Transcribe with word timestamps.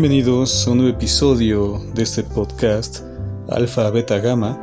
Bienvenidos 0.00 0.64
a 0.64 0.70
un 0.70 0.78
nuevo 0.78 0.96
episodio 0.96 1.82
de 1.92 2.04
este 2.04 2.22
podcast 2.22 3.00
Alfa 3.48 3.90
Beta 3.90 4.20
Gamma. 4.20 4.56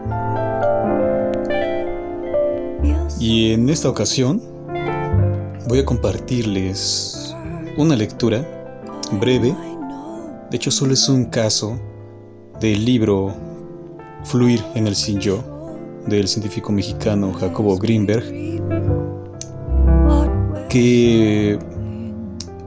Y 3.19 3.51
en 3.51 3.67
esta 3.67 3.89
ocasión 3.89 4.41
voy 5.67 5.79
a 5.79 5.83
compartirles 5.83 7.35
una 7.75 7.97
lectura 7.97 8.47
breve. 9.19 9.53
De 10.51 10.55
hecho, 10.55 10.71
solo 10.71 10.93
es 10.93 11.09
un 11.09 11.25
caso 11.25 11.77
del 12.61 12.85
libro 12.85 13.35
Fluir 14.23 14.63
en 14.73 14.87
el 14.87 14.95
Sin 14.95 15.19
Yo 15.19 15.43
del 16.07 16.29
científico 16.29 16.71
mexicano 16.71 17.33
Jacobo 17.33 17.77
Greenberg, 17.77 18.23
que 20.69 21.59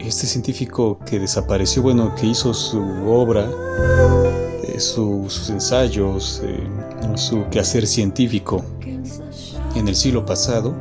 este 0.09 0.27
científico 0.27 0.99
que 1.05 1.19
desapareció, 1.19 1.83
bueno, 1.83 2.15
que 2.15 2.27
hizo 2.27 2.55
su 2.55 2.81
obra, 3.07 3.49
eh, 4.65 4.81
sus 4.81 5.51
ensayos, 5.51 6.41
eh, 6.45 6.67
su 7.17 7.45
quehacer 7.51 7.87
científico 7.87 8.65
en 9.75 9.87
el 9.87 9.95
siglo 9.95 10.25
pasado, 10.25 10.75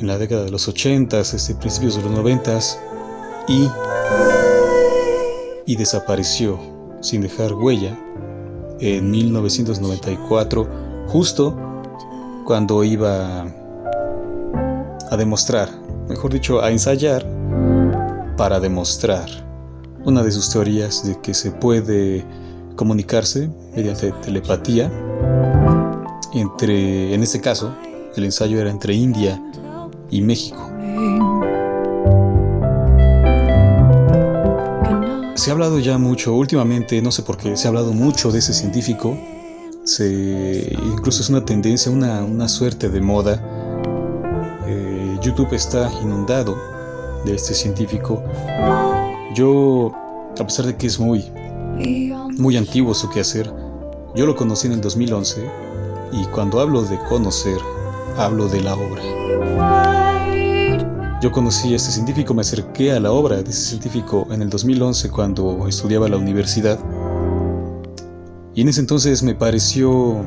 en 0.00 0.06
la 0.06 0.18
década 0.18 0.44
de 0.44 0.50
los 0.50 0.68
80, 0.68 1.20
este, 1.20 1.54
principios 1.56 1.96
de 1.96 2.02
los 2.02 2.12
90 2.12 2.58
y, 3.48 3.68
y 5.66 5.76
desapareció 5.76 6.58
sin 7.00 7.20
dejar 7.20 7.54
huella 7.54 7.98
en 8.80 9.10
1994, 9.10 10.68
justo 11.08 11.56
cuando 12.44 12.84
iba 12.84 13.46
a 15.10 15.16
demostrar 15.16 15.84
mejor 16.08 16.32
dicho, 16.32 16.60
a 16.62 16.70
ensayar 16.70 17.24
para 18.44 18.60
demostrar 18.60 19.26
una 20.04 20.22
de 20.22 20.30
sus 20.30 20.50
teorías 20.50 21.02
de 21.02 21.18
que 21.22 21.32
se 21.32 21.50
puede 21.50 22.26
comunicarse 22.76 23.48
mediante 23.74 24.12
telepatía 24.22 24.92
entre, 26.34 27.14
en 27.14 27.22
este 27.22 27.40
caso, 27.40 27.74
el 28.14 28.24
ensayo 28.26 28.60
era 28.60 28.68
entre 28.68 28.92
India 28.92 29.42
y 30.10 30.20
México. 30.20 30.58
Se 35.36 35.48
ha 35.48 35.52
hablado 35.54 35.78
ya 35.78 35.96
mucho, 35.96 36.34
últimamente, 36.34 37.00
no 37.00 37.12
sé 37.12 37.22
por 37.22 37.38
qué, 37.38 37.56
se 37.56 37.66
ha 37.66 37.70
hablado 37.70 37.94
mucho 37.94 38.30
de 38.30 38.40
ese 38.40 38.52
científico. 38.52 39.16
Se, 39.84 40.70
incluso 40.84 41.22
es 41.22 41.30
una 41.30 41.46
tendencia, 41.46 41.90
una, 41.90 42.22
una 42.22 42.46
suerte 42.50 42.90
de 42.90 43.00
moda 43.00 43.42
YouTube 45.24 45.54
está 45.54 45.90
inundado 46.02 46.73
de 47.24 47.34
este 47.34 47.54
científico. 47.54 48.22
Yo, 49.34 49.92
a 50.38 50.44
pesar 50.44 50.66
de 50.66 50.76
que 50.76 50.86
es 50.86 50.98
muy, 50.98 51.24
muy 52.38 52.56
antiguo 52.56 52.94
su 52.94 53.08
quehacer, 53.10 53.52
yo 54.14 54.26
lo 54.26 54.36
conocí 54.36 54.66
en 54.66 54.74
el 54.74 54.80
2011 54.80 55.50
y 56.12 56.24
cuando 56.26 56.60
hablo 56.60 56.82
de 56.82 56.98
conocer, 57.08 57.58
hablo 58.16 58.48
de 58.48 58.60
la 58.60 58.74
obra. 58.74 59.02
Yo 61.20 61.32
conocí 61.32 61.72
a 61.72 61.76
este 61.76 61.90
científico, 61.90 62.34
me 62.34 62.42
acerqué 62.42 62.92
a 62.92 63.00
la 63.00 63.10
obra 63.10 63.42
de 63.42 63.50
ese 63.50 63.70
científico 63.70 64.26
en 64.30 64.42
el 64.42 64.50
2011 64.50 65.10
cuando 65.10 65.66
estudiaba 65.66 66.08
la 66.08 66.18
universidad. 66.18 66.78
Y 68.54 68.60
en 68.60 68.68
ese 68.68 68.80
entonces 68.80 69.22
me 69.22 69.34
pareció 69.34 70.22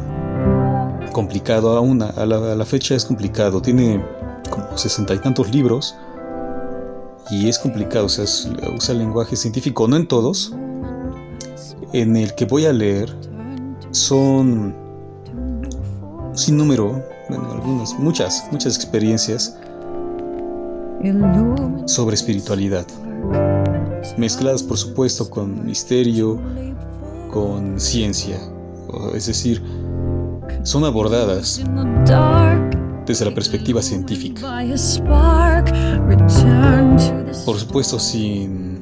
complicado 1.13 1.77
aún, 1.77 1.99
la, 1.99 2.07
a 2.07 2.25
la 2.25 2.65
fecha 2.65 2.95
es 2.95 3.05
complicado. 3.05 3.61
Tiene 3.61 4.03
como 4.49 4.77
sesenta 4.77 5.13
y 5.13 5.19
tantos 5.19 5.49
libros 5.51 5.95
y 7.29 7.49
es 7.49 7.59
complicado, 7.59 8.05
o 8.05 8.09
sea, 8.09 8.25
usa 8.75 8.93
lenguaje 8.95 9.35
científico, 9.35 9.87
no 9.87 9.95
en 9.97 10.07
todos. 10.07 10.53
En 11.93 12.15
el 12.15 12.35
que 12.35 12.45
voy 12.45 12.65
a 12.65 12.73
leer 12.73 13.13
son 13.91 14.75
sin 16.33 16.57
número, 16.57 17.03
bueno, 17.29 17.51
algunas, 17.51 17.97
muchas, 17.99 18.47
muchas 18.51 18.75
experiencias 18.75 19.57
sobre 21.85 22.15
espiritualidad, 22.15 22.85
mezcladas 24.17 24.63
por 24.63 24.77
supuesto 24.77 25.29
con 25.29 25.65
misterio, 25.65 26.39
con 27.31 27.79
ciencia, 27.79 28.39
es 29.13 29.27
decir, 29.27 29.61
son 30.63 30.85
abordadas 30.85 31.61
desde 33.05 33.25
la 33.25 33.33
perspectiva 33.33 33.81
científica. 33.81 34.41
Por 37.45 37.59
supuesto, 37.59 37.99
sin, 37.99 38.79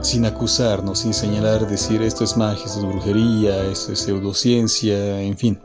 sin 0.00 0.26
acusarnos, 0.26 1.00
sin 1.00 1.14
señalar, 1.14 1.68
decir 1.68 2.02
esto 2.02 2.24
es 2.24 2.36
magia, 2.36 2.64
esto 2.64 2.80
es 2.80 2.86
brujería, 2.86 3.64
esto 3.64 3.92
es 3.92 4.00
pseudociencia, 4.00 5.20
en 5.20 5.36
fin. 5.36 5.60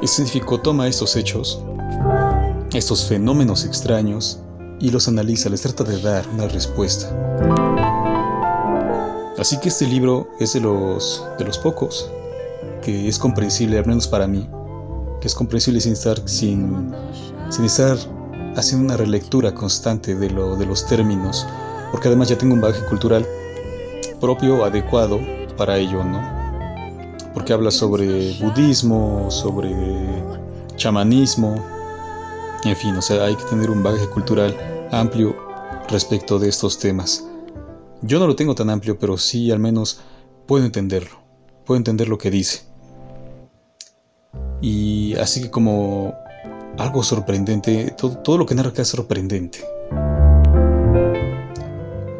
El 0.00 0.08
científico 0.08 0.60
toma 0.60 0.88
estos 0.88 1.16
hechos, 1.16 1.62
estos 2.72 3.06
fenómenos 3.06 3.64
extraños, 3.64 4.40
y 4.80 4.90
los 4.90 5.08
analiza, 5.08 5.48
les 5.48 5.62
trata 5.62 5.84
de 5.84 6.00
dar 6.00 6.26
una 6.28 6.46
respuesta. 6.48 7.08
Así 9.38 9.58
que 9.60 9.68
este 9.68 9.86
libro 9.86 10.28
es 10.40 10.52
de 10.54 10.60
los, 10.60 11.24
de 11.38 11.44
los 11.44 11.58
pocos 11.58 12.10
que 12.82 13.08
es 13.08 13.18
comprensible, 13.18 13.78
al 13.78 13.86
menos 13.86 14.08
para 14.08 14.26
mí, 14.26 14.48
que 15.20 15.28
es 15.28 15.34
comprensible 15.34 15.80
sin 15.80 15.92
estar, 15.92 16.20
sin, 16.28 16.92
sin 17.50 17.64
estar 17.64 17.98
haciendo 18.58 18.86
una 18.86 18.96
relectura 18.96 19.54
constante 19.54 20.14
de, 20.14 20.30
lo, 20.30 20.56
de 20.56 20.66
los 20.66 20.86
términos, 20.86 21.46
porque 21.92 22.08
además 22.08 22.28
ya 22.28 22.36
tengo 22.36 22.54
un 22.54 22.60
bagaje 22.60 22.84
cultural 22.86 23.26
propio, 24.20 24.64
adecuado 24.64 25.20
para 25.56 25.78
ello, 25.78 26.02
¿no? 26.02 26.20
Porque 27.32 27.52
habla 27.52 27.70
sobre 27.70 28.34
budismo, 28.40 29.30
sobre 29.30 29.74
chamanismo, 30.76 31.54
en 32.64 32.76
fin, 32.76 32.96
o 32.96 33.02
sea, 33.02 33.24
hay 33.24 33.36
que 33.36 33.44
tener 33.44 33.70
un 33.70 33.82
bagaje 33.82 34.08
cultural 34.08 34.56
amplio 34.90 35.36
respecto 35.88 36.38
de 36.38 36.48
estos 36.48 36.78
temas. 36.78 37.24
Yo 38.02 38.18
no 38.18 38.26
lo 38.26 38.34
tengo 38.34 38.54
tan 38.54 38.70
amplio, 38.70 38.98
pero 38.98 39.16
sí 39.18 39.50
al 39.52 39.60
menos 39.60 40.00
puedo 40.46 40.64
entenderlo, 40.64 41.18
puedo 41.64 41.78
entender 41.78 42.08
lo 42.08 42.18
que 42.18 42.30
dice. 42.30 42.62
Y 44.60 45.14
así 45.16 45.42
que 45.42 45.50
como 45.50 46.14
algo 46.78 47.02
sorprendente, 47.02 47.94
todo, 47.96 48.38
lo 48.38 48.46
que 48.46 48.54
narra 48.54 48.70
acá 48.70 48.82
es 48.82 48.88
sorprendente. 48.88 49.58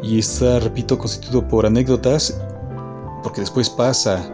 Y 0.03 0.19
está, 0.19 0.59
repito, 0.59 0.97
constituido 0.97 1.47
por 1.47 1.65
anécdotas, 1.65 2.39
porque 3.23 3.41
después 3.41 3.69
pasa 3.69 4.29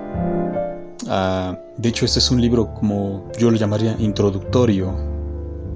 a... 1.07 1.57
De 1.77 1.89
hecho, 1.89 2.05
este 2.05 2.19
es 2.19 2.31
un 2.31 2.41
libro 2.41 2.73
como 2.73 3.29
yo 3.37 3.51
lo 3.51 3.57
llamaría 3.57 3.95
introductorio, 3.99 4.93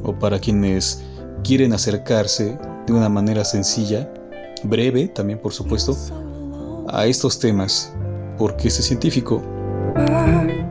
o 0.04 0.14
para 0.14 0.40
quienes 0.40 1.04
quieren 1.44 1.74
acercarse 1.74 2.58
de 2.88 2.94
una 2.94 3.09
manera 3.09 3.44
sencilla, 3.44 4.12
breve 4.64 5.09
también 5.09 5.40
por 5.40 5.54
supuesto, 5.54 5.96
a 6.88 7.06
estos 7.06 7.38
temas, 7.38 7.94
porque 8.38 8.70
ese 8.70 8.82
científico 8.82 9.44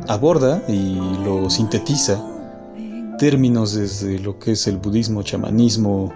aborda 0.09 0.63
y 0.69 0.95
lo 1.23 1.49
sintetiza 1.51 2.19
términos 3.19 3.75
desde 3.75 4.19
lo 4.19 4.39
que 4.39 4.53
es 4.53 4.67
el 4.67 4.79
budismo, 4.79 5.23
chamanismo, 5.23 6.13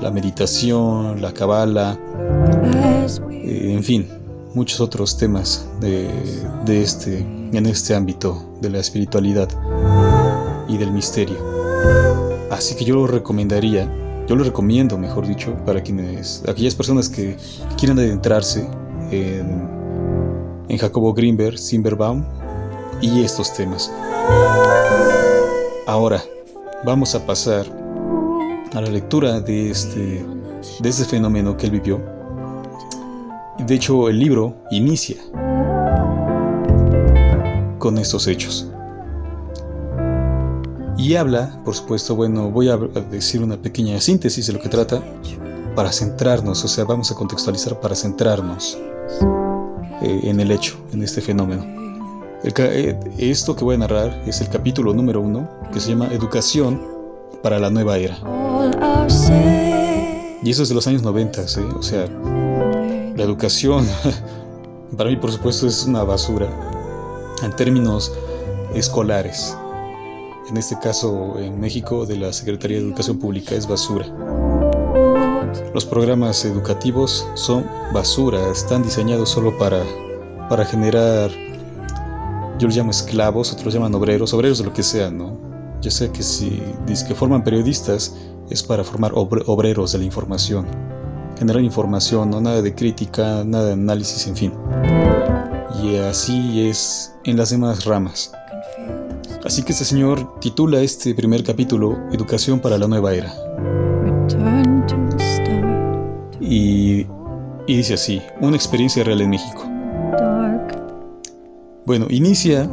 la 0.00 0.10
meditación, 0.10 1.20
la 1.20 1.32
cabala, 1.32 1.98
eh, 3.30 3.72
en 3.74 3.82
fin, 3.82 4.08
muchos 4.54 4.80
otros 4.80 5.18
temas 5.18 5.68
de, 5.80 6.08
este, 6.66 7.18
en 7.18 7.66
este 7.66 7.94
ámbito 7.94 8.58
de 8.62 8.70
la 8.70 8.78
espiritualidad 8.78 9.48
y 10.68 10.78
del 10.78 10.92
misterio. 10.92 11.36
Así 12.50 12.74
que 12.76 12.84
yo 12.84 12.94
lo 12.94 13.06
recomendaría, 13.06 13.92
yo 14.26 14.36
lo 14.36 14.44
recomiendo, 14.44 14.96
mejor 14.96 15.26
dicho, 15.26 15.54
para 15.66 15.82
quienes, 15.82 16.42
aquellas 16.48 16.74
personas 16.74 17.08
que 17.08 17.36
quieran 17.76 17.98
adentrarse 17.98 18.66
en, 19.10 19.68
en 20.68 20.78
Jacobo 20.78 21.12
Greenberg, 21.12 21.58
Simberbaum, 21.58 22.24
y 23.00 23.22
estos 23.22 23.52
temas. 23.52 23.92
Ahora, 25.86 26.22
vamos 26.86 27.16
a 27.16 27.26
pasar 27.26 27.66
a 28.72 28.80
la 28.80 28.88
lectura 28.88 29.40
de 29.40 29.70
este, 29.70 30.24
de 30.78 30.88
este 30.88 31.04
fenómeno 31.04 31.56
que 31.56 31.66
él 31.66 31.72
vivió. 31.72 32.00
De 33.58 33.74
hecho, 33.74 34.08
el 34.08 34.20
libro 34.20 34.54
inicia 34.70 35.16
con 37.80 37.98
estos 37.98 38.28
hechos. 38.28 38.70
Y 40.96 41.16
habla, 41.16 41.60
por 41.64 41.74
supuesto, 41.74 42.14
bueno, 42.14 42.50
voy 42.52 42.68
a 42.68 42.76
decir 42.76 43.42
una 43.42 43.56
pequeña 43.56 44.00
síntesis 44.00 44.46
de 44.46 44.52
lo 44.52 44.60
que 44.60 44.68
trata 44.68 45.02
para 45.74 45.90
centrarnos, 45.90 46.64
o 46.64 46.68
sea, 46.68 46.84
vamos 46.84 47.10
a 47.10 47.16
contextualizar 47.16 47.80
para 47.80 47.96
centrarnos 47.96 48.78
eh, 50.02 50.20
en 50.22 50.38
el 50.38 50.52
hecho, 50.52 50.78
en 50.92 51.02
este 51.02 51.20
fenómeno. 51.20 51.85
Eh, 52.48 52.96
esto 53.18 53.56
que 53.56 53.64
voy 53.64 53.74
a 53.74 53.78
narrar 53.78 54.22
es 54.24 54.40
el 54.40 54.48
capítulo 54.48 54.94
número 54.94 55.20
uno, 55.20 55.48
que 55.72 55.80
se 55.80 55.90
llama 55.90 56.06
Educación 56.12 56.80
para 57.42 57.58
la 57.58 57.70
Nueva 57.70 57.98
Era. 57.98 58.16
Y 60.44 60.50
eso 60.50 60.62
es 60.62 60.68
de 60.68 60.74
los 60.76 60.86
años 60.86 61.02
90, 61.02 61.42
¿eh? 61.42 61.44
o 61.76 61.82
sea, 61.82 62.06
la 63.16 63.22
educación 63.24 63.84
para 64.96 65.10
mí 65.10 65.16
por 65.16 65.32
supuesto 65.32 65.66
es 65.66 65.86
una 65.86 66.04
basura 66.04 66.48
en 67.42 67.50
términos 67.56 68.12
escolares. 68.74 69.56
En 70.48 70.56
este 70.56 70.78
caso 70.78 71.40
en 71.40 71.58
México 71.58 72.06
de 72.06 72.16
la 72.16 72.32
Secretaría 72.32 72.78
de 72.78 72.84
Educación 72.84 73.18
Pública 73.18 73.56
es 73.56 73.66
basura. 73.66 74.06
Los 75.74 75.84
programas 75.84 76.44
educativos 76.44 77.26
son 77.34 77.66
basura, 77.92 78.52
están 78.52 78.84
diseñados 78.84 79.30
solo 79.30 79.58
para, 79.58 79.82
para 80.48 80.64
generar, 80.64 81.32
yo 82.58 82.66
los 82.66 82.76
llamo 82.76 82.90
esclavos, 82.90 83.52
otros 83.52 83.74
llaman 83.74 83.94
obreros, 83.94 84.32
obreros 84.32 84.58
de 84.58 84.64
lo 84.64 84.72
que 84.72 84.82
sea, 84.82 85.10
¿no? 85.10 85.38
Ya 85.82 85.90
sé 85.90 86.10
que 86.10 86.22
si 86.22 86.62
que 87.06 87.14
forman 87.14 87.44
periodistas 87.44 88.14
es 88.50 88.62
para 88.62 88.82
formar 88.82 89.12
obreros 89.14 89.92
de 89.92 89.98
la 89.98 90.04
información, 90.04 90.66
generar 91.38 91.62
información, 91.62 92.30
no 92.30 92.40
nada 92.40 92.62
de 92.62 92.74
crítica, 92.74 93.44
nada 93.44 93.66
de 93.66 93.72
análisis, 93.74 94.26
en 94.26 94.36
fin. 94.36 94.52
Y 95.82 95.96
así 95.96 96.68
es 96.68 97.14
en 97.24 97.36
las 97.36 97.50
demás 97.50 97.84
ramas. 97.84 98.32
Así 99.44 99.62
que 99.62 99.72
este 99.72 99.84
señor 99.84 100.40
titula 100.40 100.80
este 100.80 101.14
primer 101.14 101.44
capítulo 101.44 101.96
Educación 102.12 102.58
para 102.58 102.78
la 102.78 102.88
nueva 102.88 103.14
era. 103.14 103.32
Y, 106.40 107.06
y 107.66 107.76
dice 107.76 107.94
así, 107.94 108.22
una 108.40 108.56
experiencia 108.56 109.04
real 109.04 109.20
en 109.20 109.30
México. 109.30 109.65
Bueno, 111.86 112.06
inicia 112.10 112.68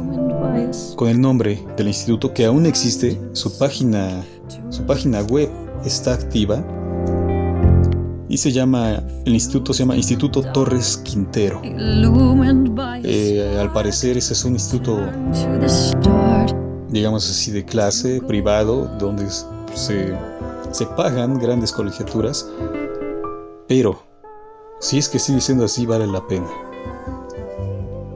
con 0.96 1.08
el 1.08 1.20
nombre 1.20 1.64
del 1.76 1.86
instituto 1.86 2.34
que 2.34 2.46
aún 2.46 2.66
existe, 2.66 3.20
su 3.32 3.56
página, 3.58 4.24
su 4.70 4.82
página 4.82 5.22
web 5.22 5.48
está 5.84 6.14
activa 6.14 6.64
y 8.28 8.36
se 8.36 8.50
llama, 8.50 9.04
el 9.24 9.34
instituto 9.34 9.72
se 9.72 9.84
llama 9.84 9.94
Instituto 9.94 10.42
Torres 10.42 10.96
Quintero. 11.04 11.62
Eh, 13.04 13.56
al 13.60 13.72
parecer 13.72 14.16
ese 14.16 14.32
es 14.32 14.44
un 14.44 14.54
instituto, 14.54 14.98
digamos 16.88 17.30
así, 17.30 17.52
de 17.52 17.64
clase 17.64 18.20
privado, 18.26 18.90
donde 18.98 19.30
se, 19.74 20.12
se 20.72 20.86
pagan 20.96 21.38
grandes 21.38 21.70
colegiaturas, 21.70 22.50
pero 23.68 24.02
si 24.80 24.98
es 24.98 25.08
que 25.08 25.20
sigue 25.20 25.40
siendo 25.40 25.66
así, 25.66 25.86
vale 25.86 26.08
la 26.08 26.26
pena. 26.26 26.48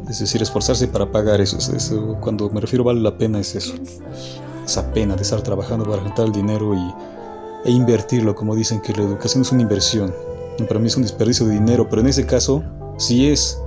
Es 0.09 0.21
decir, 0.21 0.41
esforzarse 0.41 0.89
para 0.89 1.11
pagar 1.11 1.41
eso, 1.41 1.59
eso. 1.59 2.17
Cuando 2.21 2.49
me 2.51 2.61
refiero 2.61 2.85
vale 2.85 3.01
la 3.01 3.17
pena 3.17 3.41
es 3.41 3.55
eso. 3.55 3.75
Esa 4.65 4.91
pena 4.93 5.17
de 5.17 5.23
estar 5.23 5.43
trabajando 5.43 5.85
para 5.85 6.03
juntar 6.03 6.27
el 6.27 6.33
dinero 6.33 6.75
y, 6.75 6.95
e 7.65 7.71
invertirlo, 7.71 8.35
como 8.35 8.55
dicen 8.55 8.81
que 8.81 8.93
la 8.95 9.03
educación 9.03 9.43
es 9.43 9.53
una 9.53 9.63
inversión. 9.63 10.15
Y 10.59 10.63
para 10.65 10.81
mí 10.81 10.87
es 10.87 10.97
un 10.97 11.03
desperdicio 11.03 11.47
de 11.47 11.55
dinero, 11.55 11.89
pero 11.89 12.01
en 12.01 12.09
ese 12.09 12.27
caso, 12.27 12.63
si 12.97 13.31
es 13.31 13.61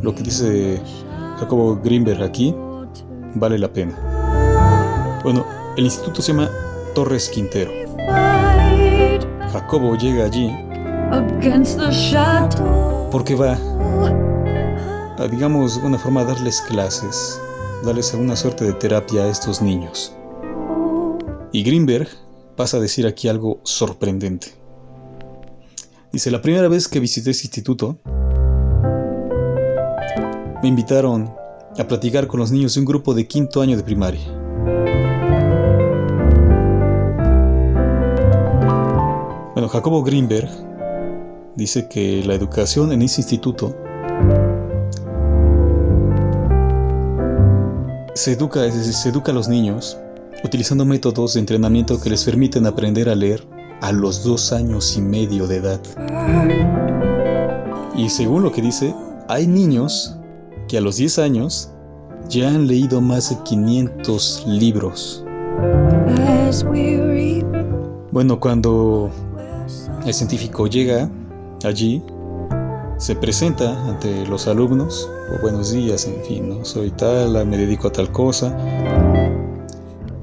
lo 0.00 0.14
que 0.14 0.22
dice 0.22 0.80
Jacobo 1.38 1.78
Greenberg 1.82 2.22
aquí, 2.22 2.54
vale 3.34 3.58
la 3.58 3.72
pena. 3.72 5.20
Bueno, 5.22 5.44
el 5.76 5.84
instituto 5.84 6.22
se 6.22 6.32
llama 6.32 6.50
Torres 6.94 7.28
Quintero. 7.28 7.70
Jacobo 9.52 9.96
llega 9.96 10.24
allí 10.24 10.50
porque 13.10 13.34
va 13.34 13.58
digamos, 15.28 15.76
una 15.76 15.98
forma 15.98 16.24
de 16.24 16.32
darles 16.32 16.60
clases, 16.62 17.40
darles 17.84 18.12
alguna 18.12 18.36
suerte 18.36 18.64
de 18.64 18.72
terapia 18.72 19.22
a 19.22 19.28
estos 19.28 19.62
niños. 19.62 20.16
Y 21.52 21.62
Greenberg 21.62 22.08
pasa 22.56 22.78
a 22.78 22.80
decir 22.80 23.06
aquí 23.06 23.28
algo 23.28 23.60
sorprendente. 23.64 24.48
Dice, 26.12 26.30
la 26.30 26.42
primera 26.42 26.68
vez 26.68 26.88
que 26.88 27.00
visité 27.00 27.30
ese 27.30 27.46
instituto, 27.46 27.98
me 30.62 30.68
invitaron 30.68 31.34
a 31.78 31.84
platicar 31.88 32.26
con 32.26 32.40
los 32.40 32.52
niños 32.52 32.74
de 32.74 32.80
un 32.80 32.86
grupo 32.86 33.14
de 33.14 33.26
quinto 33.26 33.62
año 33.62 33.76
de 33.76 33.82
primaria. 33.82 34.20
Bueno, 39.54 39.68
Jacobo 39.68 40.02
Greenberg 40.02 40.50
dice 41.56 41.88
que 41.88 42.22
la 42.24 42.34
educación 42.34 42.92
en 42.92 43.02
ese 43.02 43.20
instituto 43.20 43.76
Se 48.22 48.34
educa, 48.34 48.70
se 48.70 49.08
educa 49.08 49.32
a 49.32 49.34
los 49.34 49.48
niños 49.48 49.98
utilizando 50.44 50.84
métodos 50.84 51.34
de 51.34 51.40
entrenamiento 51.40 52.00
que 52.00 52.08
les 52.08 52.22
permiten 52.22 52.66
aprender 52.66 53.08
a 53.08 53.16
leer 53.16 53.44
a 53.80 53.90
los 53.90 54.22
dos 54.22 54.52
años 54.52 54.96
y 54.96 55.02
medio 55.02 55.48
de 55.48 55.56
edad. 55.56 55.80
Y 57.96 58.08
según 58.10 58.44
lo 58.44 58.52
que 58.52 58.62
dice, 58.62 58.94
hay 59.26 59.48
niños 59.48 60.16
que 60.68 60.78
a 60.78 60.80
los 60.80 60.98
10 60.98 61.18
años 61.18 61.72
ya 62.28 62.46
han 62.46 62.68
leído 62.68 63.00
más 63.00 63.30
de 63.30 63.42
500 63.42 64.44
libros. 64.46 65.24
Bueno, 68.12 68.38
cuando 68.38 69.10
el 70.06 70.14
científico 70.14 70.68
llega 70.68 71.10
allí, 71.64 72.00
se 73.02 73.16
presenta 73.16 73.84
ante 73.88 74.24
los 74.26 74.46
alumnos, 74.46 75.10
o 75.34 75.42
buenos 75.42 75.72
días, 75.72 76.06
en 76.06 76.22
fin, 76.24 76.48
¿no? 76.48 76.64
soy 76.64 76.92
tal, 76.92 77.44
me 77.46 77.56
dedico 77.56 77.88
a 77.88 77.92
tal 77.92 78.12
cosa. 78.12 78.56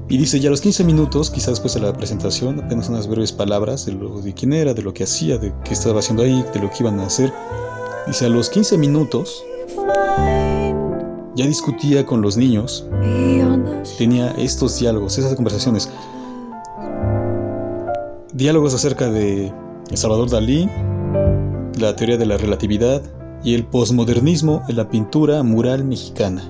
Y 0.08 0.16
dice, 0.16 0.40
ya 0.40 0.48
a 0.48 0.50
los 0.50 0.62
15 0.62 0.84
minutos, 0.84 1.30
quizás 1.30 1.50
después 1.50 1.74
de 1.74 1.80
la 1.80 1.92
presentación, 1.92 2.58
apenas 2.58 2.88
unas 2.88 3.06
breves 3.06 3.32
palabras 3.32 3.84
de, 3.84 3.92
lo, 3.92 4.22
de 4.22 4.32
quién 4.32 4.54
era, 4.54 4.72
de 4.72 4.80
lo 4.80 4.94
que 4.94 5.04
hacía, 5.04 5.36
de 5.36 5.52
qué 5.62 5.74
estaba 5.74 5.98
haciendo 5.98 6.22
ahí, 6.22 6.42
de 6.54 6.58
lo 6.58 6.70
que 6.70 6.76
iban 6.80 6.98
a 7.00 7.04
hacer. 7.04 7.30
Dice, 8.06 8.24
a 8.24 8.28
los 8.30 8.48
15 8.48 8.78
minutos, 8.78 9.44
ya 11.36 11.46
discutía 11.46 12.06
con 12.06 12.22
los 12.22 12.38
niños, 12.38 12.86
tenía 13.98 14.30
estos 14.38 14.78
diálogos, 14.78 15.18
esas 15.18 15.34
conversaciones. 15.34 15.90
Diálogos 18.32 18.72
acerca 18.72 19.10
de 19.10 19.52
Salvador 19.92 20.30
Dalí, 20.30 20.66
la 21.80 21.96
teoría 21.96 22.18
de 22.18 22.26
la 22.26 22.36
relatividad 22.36 23.02
y 23.42 23.54
el 23.54 23.64
posmodernismo 23.64 24.62
en 24.68 24.76
la 24.76 24.90
pintura 24.90 25.42
mural 25.42 25.82
mexicana. 25.82 26.42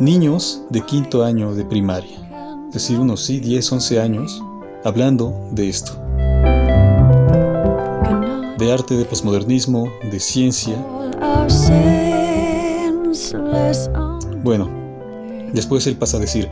Niños 0.00 0.62
de 0.70 0.80
quinto 0.80 1.24
año 1.24 1.54
de 1.54 1.64
primaria, 1.64 2.18
es 2.68 2.74
decir, 2.74 2.98
unos 2.98 3.24
sí, 3.24 3.38
10, 3.38 3.72
11 3.72 4.00
años, 4.00 4.42
hablando 4.84 5.48
de 5.52 5.68
esto. 5.68 5.92
De 8.58 8.72
arte, 8.72 8.96
de 8.96 9.04
posmodernismo, 9.04 9.88
de 10.10 10.18
ciencia. 10.18 10.74
Bueno, 14.42 14.68
después 15.52 15.86
él 15.86 15.96
pasa 15.96 16.16
a 16.16 16.20
decir, 16.20 16.48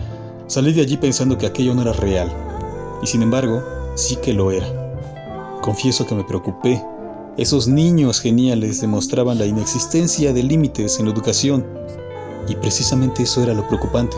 salí 0.46 0.72
de 0.72 0.82
allí 0.82 0.96
pensando 0.96 1.36
que 1.36 1.46
aquello 1.46 1.74
no 1.74 1.82
era 1.82 1.92
real, 1.92 2.30
y 3.02 3.06
sin 3.08 3.22
embargo, 3.22 3.62
sí 3.96 4.16
que 4.16 4.32
lo 4.32 4.52
era. 4.52 4.66
Confieso 5.62 6.06
que 6.06 6.14
me 6.14 6.22
preocupé. 6.22 6.82
Esos 7.36 7.66
niños 7.66 8.20
geniales 8.20 8.80
demostraban 8.80 9.38
la 9.38 9.46
inexistencia 9.46 10.32
de 10.32 10.42
límites 10.42 11.00
en 11.00 11.06
la 11.06 11.12
educación. 11.12 11.66
Y 12.48 12.54
precisamente 12.54 13.24
eso 13.24 13.42
era 13.42 13.54
lo 13.54 13.66
preocupante. 13.66 14.16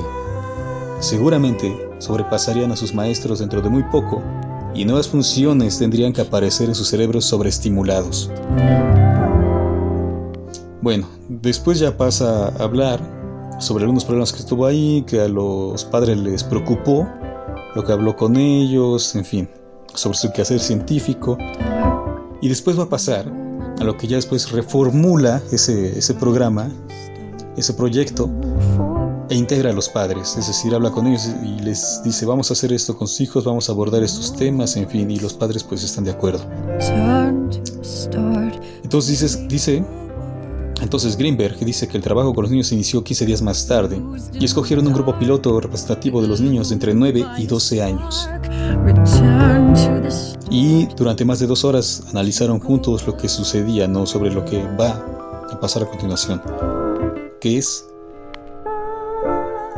Seguramente 1.00 1.75
sobrepasarían 1.99 2.73
a 2.73 2.76
sus 2.76 2.92
maestros 2.92 3.38
dentro 3.38 3.62
de 3.62 3.70
muy 3.70 3.85
poco 3.85 4.23
y 4.75 4.85
nuevas 4.85 5.08
funciones 5.08 5.78
tendrían 5.78 6.12
que 6.12 6.20
aparecer 6.20 6.68
en 6.68 6.75
sus 6.75 6.88
cerebros 6.88 7.25
sobreestimulados. 7.25 8.30
Bueno, 10.82 11.08
después 11.28 11.78
ya 11.78 11.97
pasa 11.97 12.49
a 12.49 12.62
hablar 12.62 13.00
sobre 13.58 13.85
algunos 13.85 14.04
problemas 14.04 14.32
que 14.32 14.40
estuvo 14.40 14.66
ahí, 14.66 15.04
que 15.06 15.20
a 15.20 15.28
los 15.28 15.85
padres 15.85 16.18
les 16.18 16.44
preocupó, 16.44 17.08
lo 17.75 17.85
que 17.85 17.92
habló 17.92 18.16
con 18.16 18.37
ellos, 18.37 19.14
en 19.16 19.25
fin 19.25 19.49
sobre 19.95 20.16
su 20.16 20.33
quehacer 20.33 20.61
científico 20.61 21.37
y 22.40 22.49
después 22.49 22.78
va 22.78 22.85
a 22.85 22.88
pasar 22.88 23.30
a 23.80 23.85
lo 23.85 23.97
que 23.97 24.07
ya 24.07 24.16
después 24.16 24.50
reformula 24.50 25.42
ese, 25.52 25.99
ese 25.99 26.14
programa, 26.14 26.71
ese 27.57 27.75
proyecto 27.75 28.30
e 29.30 29.35
integra 29.35 29.71
a 29.71 29.73
los 29.73 29.88
padres, 29.88 30.37
es 30.38 30.47
decir, 30.47 30.75
habla 30.75 30.90
con 30.90 31.07
ellos 31.07 31.28
y 31.45 31.61
les 31.61 32.02
dice 32.02 32.25
vamos 32.25 32.50
a 32.50 32.54
hacer 32.54 32.73
esto 32.73 32.97
con 32.97 33.07
sus 33.07 33.21
hijos, 33.21 33.45
vamos 33.45 33.68
a 33.68 33.73
abordar 33.73 34.02
estos 34.02 34.35
temas, 34.35 34.76
en 34.76 34.88
fin, 34.88 35.11
y 35.11 35.18
los 35.18 35.35
padres 35.35 35.64
pues 35.64 35.85
están 35.85 36.04
de 36.04 36.12
acuerdo. 36.12 36.45
Entonces 38.83 39.49
dice, 39.49 39.85
entonces 40.80 41.16
Greenberg 41.16 41.59
dice 41.59 41.88
que 41.88 41.99
el 41.99 42.02
trabajo 42.02 42.33
con 42.35 42.45
los 42.45 42.50
niños 42.50 42.68
se 42.68 42.75
inició 42.75 43.04
15 43.04 43.26
días 43.26 43.42
más 43.42 43.66
tarde 43.66 44.00
y 44.33 44.45
escogieron 44.45 44.87
un 44.87 44.95
grupo 44.95 45.18
piloto 45.18 45.61
representativo 45.61 46.23
de 46.23 46.28
los 46.28 46.40
niños 46.40 46.71
de 46.71 46.75
entre 46.75 46.95
9 46.95 47.25
y 47.38 47.47
12 47.47 47.83
años. 47.83 48.28
Y 50.50 50.87
durante 50.97 51.25
más 51.25 51.38
de 51.38 51.47
dos 51.47 51.64
horas 51.64 52.02
analizaron 52.11 52.58
juntos 52.58 53.06
lo 53.06 53.16
que 53.16 53.28
sucedía, 53.28 53.87
no 53.87 54.06
sobre 54.06 54.30
lo 54.30 54.44
que 54.44 54.62
va 54.80 55.04
a 55.50 55.61
pasar 55.61 55.82
a 55.82 55.87
continuación, 55.87 56.40
que 57.40 57.58
es 57.58 57.85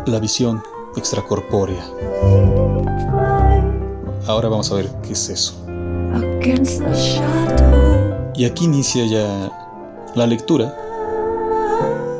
la 0.06 0.18
visión 0.18 0.62
extracorpórea. 0.96 1.84
ahora 4.26 4.48
vamos 4.48 4.70
a 4.70 4.76
ver 4.76 4.88
qué 5.02 5.12
es 5.12 5.28
eso. 5.28 5.54
Y 8.34 8.44
aquí 8.44 8.64
inicia 8.64 9.06
ya 9.06 9.50
la 10.14 10.26
lectura 10.26 10.74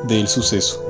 del 0.07 0.29
suceso. 0.29 0.85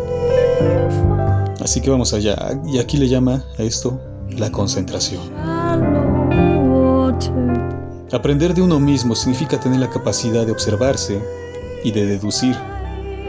Así 1.60 1.80
que 1.80 1.90
vamos 1.90 2.12
allá. 2.14 2.36
Y 2.66 2.78
aquí 2.78 2.96
le 2.96 3.08
llama 3.08 3.44
a 3.58 3.62
esto 3.62 4.00
la 4.30 4.50
concentración. 4.50 5.99
Aprender 8.12 8.54
de 8.54 8.62
uno 8.62 8.80
mismo 8.80 9.14
significa 9.14 9.60
tener 9.60 9.78
la 9.78 9.88
capacidad 9.88 10.44
de 10.44 10.50
observarse 10.50 11.22
y 11.84 11.92
de 11.92 12.06
deducir, 12.06 12.56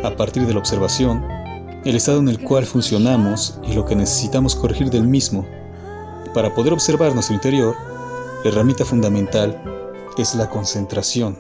a 0.04 0.16
partir 0.18 0.48
de 0.48 0.54
la 0.54 0.60
observación, 0.60 1.24
el 1.86 1.96
estado 1.96 2.18
en 2.18 2.30
el 2.30 2.44
cual 2.44 2.66
funcionamos 2.66 3.60
y 3.64 3.74
lo 3.74 3.86
que 3.86 3.96
necesitamos 3.96 4.56
corregir 4.56 4.90
del 4.90 5.04
mismo. 5.04 5.46
Para 6.34 6.56
poder 6.56 6.74
observar 6.74 7.14
nuestro 7.14 7.36
interior, 7.36 7.76
la 8.44 8.50
herramienta 8.50 8.84
fundamental 8.84 9.62
es 10.18 10.34
la 10.34 10.50
concentración. 10.50 11.38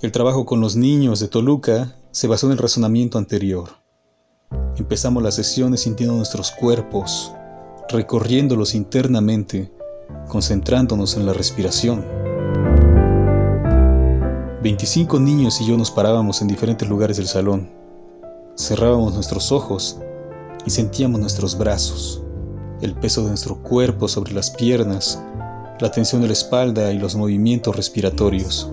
El 0.00 0.12
trabajo 0.12 0.46
con 0.46 0.60
los 0.60 0.76
niños 0.76 1.18
de 1.18 1.26
Toluca 1.26 1.96
se 2.12 2.28
basó 2.28 2.46
en 2.46 2.52
el 2.52 2.58
razonamiento 2.58 3.18
anterior. 3.18 3.70
Empezamos 4.76 5.24
las 5.24 5.34
sesiones 5.34 5.80
sintiendo 5.80 6.14
nuestros 6.14 6.52
cuerpos, 6.52 7.32
recorriéndolos 7.88 8.76
internamente, 8.76 9.72
concentrándonos 10.28 11.16
en 11.16 11.26
la 11.26 11.32
respiración. 11.32 12.04
25 14.62 15.18
niños 15.18 15.60
y 15.60 15.66
yo 15.66 15.76
nos 15.76 15.90
parábamos 15.90 16.42
en 16.42 16.48
diferentes 16.48 16.88
lugares 16.88 17.16
del 17.16 17.26
salón. 17.26 17.70
Cerrábamos 18.56 19.14
nuestros 19.14 19.52
ojos 19.52 19.98
y 20.66 20.70
sentíamos 20.70 21.20
nuestros 21.20 21.56
brazos, 21.56 22.22
el 22.82 22.94
peso 22.94 23.22
de 23.22 23.28
nuestro 23.28 23.56
cuerpo 23.62 24.06
sobre 24.06 24.32
las 24.32 24.50
piernas, 24.50 25.22
la 25.80 25.90
tensión 25.90 26.20
de 26.20 26.26
la 26.26 26.34
espalda 26.34 26.92
y 26.92 26.98
los 26.98 27.16
movimientos 27.16 27.74
respiratorios. 27.74 28.70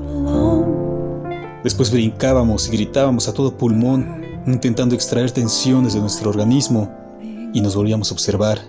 Después 1.63 1.91
brincábamos 1.91 2.67
y 2.67 2.71
gritábamos 2.71 3.27
a 3.27 3.33
todo 3.33 3.57
pulmón, 3.57 4.23
intentando 4.45 4.93
extraer 4.93 5.31
tensiones 5.31 5.93
de 5.93 6.01
nuestro 6.01 6.29
organismo 6.29 6.91
y 7.53 7.61
nos 7.61 7.75
volvíamos 7.75 8.11
a 8.11 8.13
observar, 8.13 8.59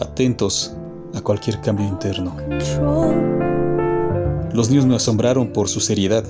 atentos 0.00 0.76
a 1.16 1.22
cualquier 1.22 1.60
cambio 1.60 1.86
interno. 1.86 2.36
Los 4.52 4.70
niños 4.70 4.86
me 4.86 4.96
asombraron 4.96 5.48
por 5.48 5.68
su 5.68 5.80
seriedad. 5.80 6.24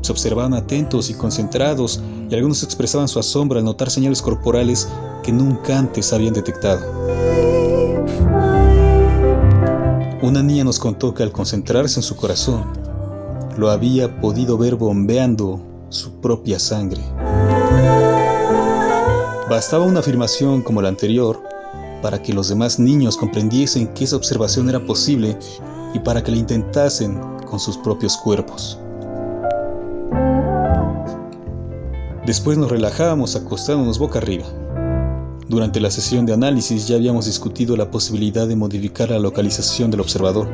Se 0.00 0.12
observaban 0.12 0.54
atentos 0.54 1.10
y 1.10 1.14
concentrados 1.14 2.00
y 2.30 2.34
algunos 2.34 2.62
expresaban 2.62 3.08
su 3.08 3.18
asombro 3.18 3.58
al 3.58 3.64
notar 3.64 3.90
señales 3.90 4.22
corporales 4.22 4.88
que 5.22 5.32
nunca 5.32 5.78
antes 5.78 6.12
habían 6.12 6.34
detectado. 6.34 6.80
Una 10.22 10.42
niña 10.42 10.64
nos 10.64 10.78
contó 10.78 11.14
que 11.14 11.22
al 11.22 11.32
concentrarse 11.32 12.00
en 12.00 12.02
su 12.02 12.16
corazón, 12.16 12.64
lo 13.56 13.70
había 13.70 14.20
podido 14.20 14.56
ver 14.56 14.76
bombeando 14.76 15.60
su 15.88 16.20
propia 16.20 16.58
sangre. 16.58 17.02
Bastaba 19.48 19.84
una 19.84 20.00
afirmación 20.00 20.62
como 20.62 20.82
la 20.82 20.88
anterior 20.88 21.42
para 22.00 22.22
que 22.22 22.32
los 22.32 22.48
demás 22.48 22.78
niños 22.78 23.16
comprendiesen 23.16 23.88
que 23.88 24.04
esa 24.04 24.16
observación 24.16 24.68
era 24.68 24.84
posible 24.84 25.36
y 25.94 25.98
para 25.98 26.22
que 26.22 26.30
la 26.30 26.38
intentasen 26.38 27.18
con 27.48 27.58
sus 27.58 27.76
propios 27.78 28.16
cuerpos. 28.16 28.78
Después 32.26 32.58
nos 32.58 32.70
relajábamos 32.70 33.36
acostándonos 33.36 33.98
boca 33.98 34.18
arriba. 34.18 34.44
Durante 35.48 35.80
la 35.80 35.90
sesión 35.90 36.26
de 36.26 36.34
análisis 36.34 36.86
ya 36.86 36.96
habíamos 36.96 37.24
discutido 37.24 37.74
la 37.74 37.90
posibilidad 37.90 38.46
de 38.46 38.54
modificar 38.54 39.08
la 39.08 39.18
localización 39.18 39.90
del 39.90 40.00
observador. 40.00 40.46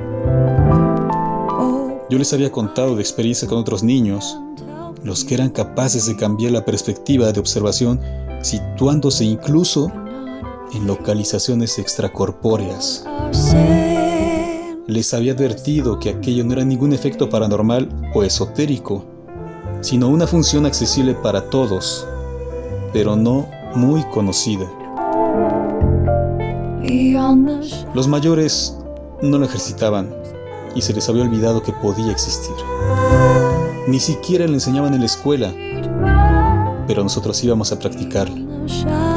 Yo 2.08 2.18
les 2.18 2.32
había 2.32 2.52
contado 2.52 2.94
de 2.94 3.00
experiencia 3.00 3.48
con 3.48 3.58
otros 3.58 3.82
niños, 3.82 4.38
los 5.02 5.24
que 5.24 5.34
eran 5.34 5.50
capaces 5.50 6.06
de 6.06 6.16
cambiar 6.16 6.52
la 6.52 6.64
perspectiva 6.64 7.32
de 7.32 7.40
observación 7.40 8.00
situándose 8.42 9.24
incluso 9.24 9.90
en 10.72 10.86
localizaciones 10.86 11.78
extracorpóreas. 11.78 13.04
Les 14.86 15.14
había 15.14 15.32
advertido 15.32 15.98
que 15.98 16.10
aquello 16.10 16.44
no 16.44 16.52
era 16.52 16.64
ningún 16.64 16.92
efecto 16.92 17.28
paranormal 17.28 17.88
o 18.14 18.22
esotérico, 18.22 19.04
sino 19.80 20.08
una 20.08 20.26
función 20.26 20.66
accesible 20.66 21.14
para 21.14 21.48
todos, 21.50 22.06
pero 22.92 23.16
no 23.16 23.48
muy 23.74 24.02
conocida. 24.04 24.70
Los 27.94 28.08
mayores 28.08 28.76
no 29.22 29.38
lo 29.38 29.46
ejercitaban 29.46 30.14
y 30.74 30.82
se 30.82 30.92
les 30.92 31.08
había 31.08 31.22
olvidado 31.22 31.62
que 31.62 31.72
podía 31.72 32.12
existir. 32.12 32.54
Ni 33.86 34.00
siquiera 34.00 34.46
le 34.46 34.54
enseñaban 34.54 34.94
en 34.94 35.00
la 35.00 35.06
escuela, 35.06 35.52
pero 36.86 37.02
nosotros 37.02 37.42
íbamos 37.44 37.72
a 37.72 37.78
practicarla. 37.78 39.13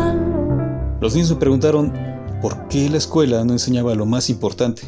Los 0.99 1.13
niños 1.13 1.29
me 1.29 1.35
preguntaron 1.35 1.93
por 2.41 2.67
qué 2.69 2.89
la 2.89 2.97
escuela 2.97 3.43
no 3.45 3.53
enseñaba 3.53 3.93
lo 3.93 4.07
más 4.07 4.31
importante. 4.31 4.81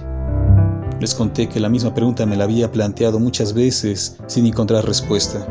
Les 1.00 1.14
conté 1.14 1.48
que 1.48 1.60
la 1.60 1.70
misma 1.70 1.94
pregunta 1.94 2.26
me 2.26 2.36
la 2.36 2.46
había 2.46 2.72
planteado 2.72 3.20
muchas 3.20 3.54
veces 3.54 4.18
sin 4.26 4.48
encontrar 4.48 4.86
respuesta. 4.86 5.46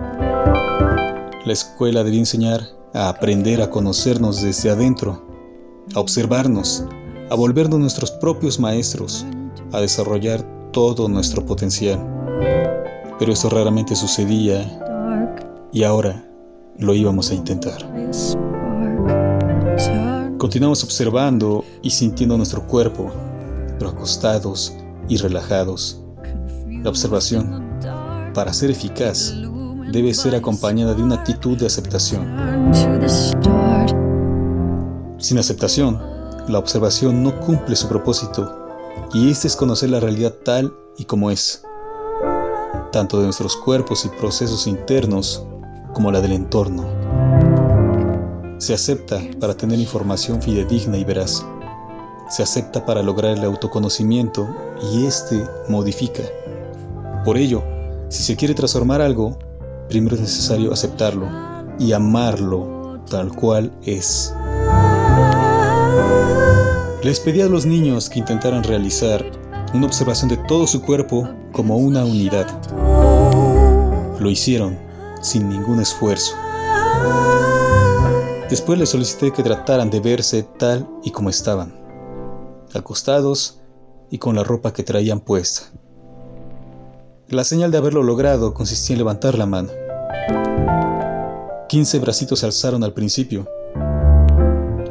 La 1.46 1.52
escuela 1.52 2.02
debía 2.02 2.18
enseñar 2.18 2.60
a 2.92 3.08
aprender 3.08 3.62
a 3.62 3.70
conocernos 3.70 4.42
desde 4.42 4.70
adentro, 4.70 5.24
a 5.94 6.00
observarnos, 6.00 6.84
a 7.30 7.36
volvernos 7.36 7.78
nuestros 7.78 8.10
propios 8.10 8.58
maestros, 8.58 9.24
a 9.72 9.80
desarrollar 9.80 10.44
todo 10.72 11.08
nuestro 11.08 11.46
potencial. 11.46 12.04
Pero 13.18 13.32
eso 13.32 13.48
raramente 13.48 13.94
sucedía 13.94 14.80
y 15.72 15.84
ahora 15.84 16.28
lo 16.78 16.94
íbamos 16.94 17.30
a 17.30 17.34
intentar. 17.34 17.86
Continuamos 20.38 20.84
observando 20.84 21.64
y 21.82 21.90
sintiendo 21.90 22.36
nuestro 22.36 22.64
cuerpo, 22.64 23.10
pero 23.76 23.90
acostados 23.90 24.72
y 25.08 25.16
relajados. 25.16 26.00
La 26.84 26.90
observación, 26.90 27.80
para 28.34 28.52
ser 28.52 28.70
eficaz, 28.70 29.34
debe 29.90 30.14
ser 30.14 30.36
acompañada 30.36 30.94
de 30.94 31.02
una 31.02 31.16
actitud 31.16 31.58
de 31.58 31.66
aceptación. 31.66 32.24
Sin 35.18 35.38
aceptación, 35.38 36.00
la 36.46 36.60
observación 36.60 37.24
no 37.24 37.40
cumple 37.40 37.74
su 37.74 37.88
propósito 37.88 38.68
y 39.12 39.30
este 39.30 39.48
es 39.48 39.56
conocer 39.56 39.90
la 39.90 39.98
realidad 39.98 40.34
tal 40.44 40.72
y 40.96 41.04
como 41.04 41.32
es, 41.32 41.64
tanto 42.92 43.18
de 43.18 43.24
nuestros 43.24 43.56
cuerpos 43.56 44.04
y 44.04 44.08
procesos 44.20 44.68
internos 44.68 45.44
como 45.94 46.12
la 46.12 46.20
del 46.20 46.32
entorno. 46.32 46.86
Se 48.58 48.74
acepta 48.74 49.20
para 49.38 49.54
tener 49.54 49.78
información 49.78 50.42
fidedigna 50.42 50.96
y 50.98 51.04
veraz. 51.04 51.46
Se 52.28 52.42
acepta 52.42 52.84
para 52.84 53.04
lograr 53.04 53.38
el 53.38 53.44
autoconocimiento 53.44 54.48
y 54.92 55.06
éste 55.06 55.44
modifica. 55.68 56.24
Por 57.24 57.38
ello, 57.38 57.62
si 58.08 58.24
se 58.24 58.34
quiere 58.36 58.54
transformar 58.54 59.00
algo, 59.00 59.38
primero 59.88 60.16
es 60.16 60.22
necesario 60.22 60.72
aceptarlo 60.72 61.28
y 61.78 61.92
amarlo 61.92 63.00
tal 63.08 63.32
cual 63.32 63.72
es. 63.84 64.34
Les 67.04 67.20
pedí 67.20 67.40
a 67.42 67.46
los 67.46 67.64
niños 67.64 68.10
que 68.10 68.18
intentaran 68.18 68.64
realizar 68.64 69.24
una 69.72 69.86
observación 69.86 70.30
de 70.30 70.36
todo 70.48 70.66
su 70.66 70.82
cuerpo 70.82 71.28
como 71.52 71.76
una 71.76 72.04
unidad. 72.04 72.48
Lo 74.18 74.28
hicieron 74.28 74.76
sin 75.20 75.48
ningún 75.48 75.80
esfuerzo. 75.80 76.34
Después 78.48 78.78
les 78.78 78.88
solicité 78.88 79.30
que 79.30 79.42
trataran 79.42 79.90
de 79.90 80.00
verse 80.00 80.42
tal 80.42 80.88
y 81.04 81.10
como 81.10 81.28
estaban, 81.28 81.74
acostados 82.74 83.60
y 84.10 84.16
con 84.16 84.34
la 84.34 84.42
ropa 84.42 84.72
que 84.72 84.82
traían 84.82 85.20
puesta. 85.20 85.70
La 87.28 87.44
señal 87.44 87.70
de 87.70 87.76
haberlo 87.76 88.02
logrado 88.02 88.54
consistía 88.54 88.94
en 88.94 88.98
levantar 89.00 89.36
la 89.36 89.44
mano. 89.44 89.68
Quince 91.68 91.98
bracitos 91.98 92.38
se 92.38 92.46
alzaron 92.46 92.82
al 92.82 92.94
principio, 92.94 93.46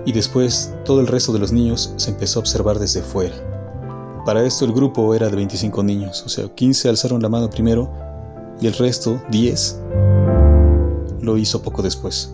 y 0.05 0.11
después 0.11 0.71
todo 0.85 1.01
el 1.01 1.07
resto 1.07 1.33
de 1.33 1.39
los 1.39 1.51
niños 1.51 1.95
se 1.97 2.11
empezó 2.11 2.37
a 2.37 2.41
observar 2.41 2.77
desde 2.77 3.01
fuera. 3.01 3.35
Para 4.23 4.43
esto 4.43 4.65
el 4.65 4.71
grupo 4.71 5.15
era 5.15 5.29
de 5.29 5.35
25 5.35 5.83
niños, 5.83 6.21
o 6.23 6.29
sea, 6.29 6.47
15 6.47 6.89
alzaron 6.89 7.23
la 7.23 7.29
mano 7.29 7.49
primero 7.49 7.91
y 8.61 8.67
el 8.67 8.73
resto, 8.73 9.19
10, 9.31 9.81
lo 11.21 11.37
hizo 11.39 11.63
poco 11.63 11.81
después. 11.81 12.31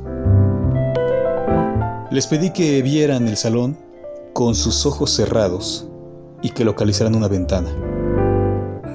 Les 2.14 2.28
pedí 2.28 2.52
que 2.52 2.84
vieran 2.84 3.28
el 3.28 3.38
salón 3.38 3.76
con 4.34 4.54
sus 4.54 4.86
ojos 4.86 5.10
cerrados 5.10 5.88
y 6.44 6.52
que 6.52 6.64
localizaran 6.64 7.16
una 7.16 7.28
ventana. 7.28 7.76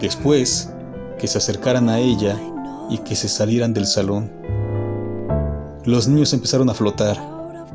Después, 0.00 0.70
que 1.18 1.26
se 1.26 1.38
acercaran 1.38 1.88
a 1.88 1.98
ella 1.98 2.40
y 2.88 2.98
que 2.98 3.16
se 3.16 3.28
salieran 3.28 3.74
del 3.74 3.86
salón. 3.86 4.30
Los 5.84 6.06
niños 6.06 6.32
empezaron 6.32 6.70
a 6.70 6.74
flotar 6.74 7.18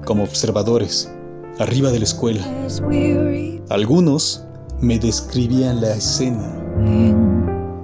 como 0.05 0.23
observadores, 0.23 1.11
arriba 1.59 1.91
de 1.91 1.99
la 1.99 2.05
escuela. 2.05 2.47
Algunos 3.67 4.45
me 4.79 4.97
describían 4.97 5.81
la 5.81 5.93
escena. 5.93 6.55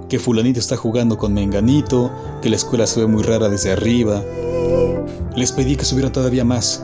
Que 0.08 0.18
fulanito 0.18 0.58
está 0.58 0.78
jugando 0.78 1.18
con 1.18 1.34
menganito, 1.34 2.10
que 2.40 2.48
la 2.48 2.56
escuela 2.56 2.86
se 2.86 3.00
ve 3.00 3.06
muy 3.06 3.22
rara 3.22 3.50
desde 3.50 3.70
arriba. 3.70 4.24
Les 5.36 5.52
pedí 5.52 5.76
que 5.76 5.84
subieran 5.84 6.10
todavía 6.10 6.42
más. 6.46 6.82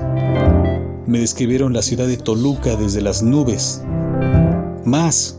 Me 1.06 1.20
describieron 1.20 1.72
la 1.72 1.82
ciudad 1.82 2.08
de 2.08 2.16
Toluca 2.16 2.74
desde 2.74 3.00
las 3.00 3.22
nubes. 3.22 3.80
Más, 4.84 5.38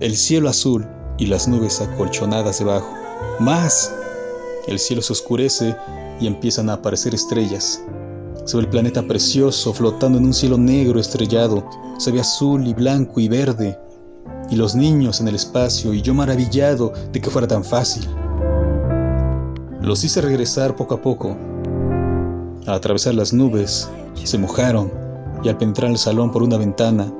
el 0.00 0.16
cielo 0.16 0.48
azul 0.48 0.86
y 1.18 1.26
las 1.26 1.46
nubes 1.46 1.82
acolchonadas 1.82 2.60
debajo. 2.60 2.90
Más, 3.38 3.94
el 4.66 4.78
cielo 4.78 5.02
se 5.02 5.12
oscurece 5.12 5.76
y 6.20 6.26
empiezan 6.26 6.70
a 6.70 6.74
aparecer 6.74 7.14
estrellas. 7.14 7.84
Se 8.46 8.56
ve 8.56 8.62
el 8.62 8.70
planeta 8.70 9.02
precioso 9.02 9.74
flotando 9.74 10.16
en 10.16 10.24
un 10.24 10.32
cielo 10.32 10.56
negro 10.56 10.98
estrellado. 10.98 11.68
Se 11.98 12.10
ve 12.10 12.20
azul 12.20 12.66
y 12.66 12.72
blanco 12.72 13.20
y 13.20 13.28
verde. 13.28 13.78
Y 14.50 14.56
los 14.56 14.74
niños 14.74 15.20
en 15.20 15.28
el 15.28 15.34
espacio 15.34 15.92
y 15.92 16.00
yo 16.00 16.14
maravillado 16.14 16.94
de 17.12 17.20
que 17.20 17.28
fuera 17.28 17.46
tan 17.46 17.62
fácil. 17.62 18.08
Los 19.82 20.02
hice 20.02 20.22
regresar 20.22 20.76
poco 20.76 20.94
a 20.94 21.02
poco. 21.02 21.36
Al 22.66 22.72
atravesar 22.74 23.14
las 23.14 23.34
nubes, 23.34 23.90
se 24.24 24.38
mojaron 24.38 24.90
y 25.42 25.48
al 25.48 25.58
penetrar 25.58 25.90
el 25.90 25.98
salón 25.98 26.32
por 26.32 26.42
una 26.42 26.56
ventana, 26.56 27.12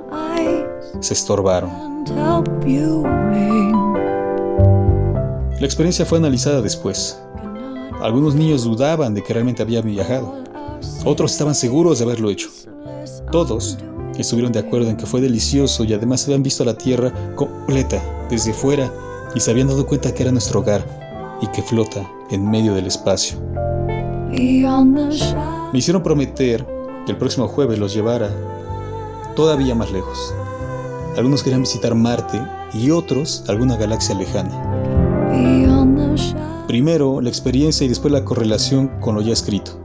se 0.99 1.13
estorbaron. 1.13 1.71
La 5.59 5.65
experiencia 5.65 6.05
fue 6.05 6.17
analizada 6.17 6.61
después. 6.61 7.19
Algunos 8.01 8.35
niños 8.35 8.63
dudaban 8.63 9.13
de 9.13 9.23
que 9.23 9.33
realmente 9.33 9.61
había 9.61 9.81
viajado. 9.81 10.35
Otros 11.05 11.31
estaban 11.31 11.55
seguros 11.55 11.99
de 11.99 12.05
haberlo 12.05 12.29
hecho. 12.29 12.49
Todos 13.31 13.77
estuvieron 14.17 14.51
de 14.51 14.59
acuerdo 14.59 14.89
en 14.89 14.97
que 14.97 15.05
fue 15.05 15.21
delicioso 15.21 15.83
y 15.83 15.93
además 15.93 16.25
habían 16.25 16.43
visto 16.43 16.65
la 16.65 16.77
Tierra 16.77 17.13
completa 17.35 18.01
desde 18.29 18.53
fuera 18.53 18.91
y 19.33 19.39
se 19.39 19.51
habían 19.51 19.67
dado 19.67 19.85
cuenta 19.85 20.13
que 20.13 20.23
era 20.23 20.31
nuestro 20.31 20.61
hogar 20.61 20.85
y 21.41 21.47
que 21.47 21.61
flota 21.61 22.09
en 22.31 22.49
medio 22.49 22.73
del 22.73 22.87
espacio. 22.87 23.37
Me 24.31 25.79
hicieron 25.79 26.03
prometer 26.03 26.74
que 27.05 27.11
el 27.11 27.17
próximo 27.17 27.47
jueves 27.47 27.79
los 27.79 27.93
llevara 27.93 28.29
todavía 29.35 29.75
más 29.75 29.91
lejos. 29.91 30.33
Algunos 31.17 31.43
querían 31.43 31.61
visitar 31.61 31.95
Marte 31.95 32.41
y 32.73 32.91
otros 32.91 33.43
alguna 33.47 33.77
galaxia 33.77 34.15
lejana. 34.15 34.75
Primero 36.67 37.21
la 37.21 37.29
experiencia 37.29 37.85
y 37.85 37.87
después 37.87 38.11
la 38.11 38.25
correlación 38.25 38.87
con 38.99 39.15
lo 39.15 39.21
ya 39.21 39.33
escrito. 39.33 39.79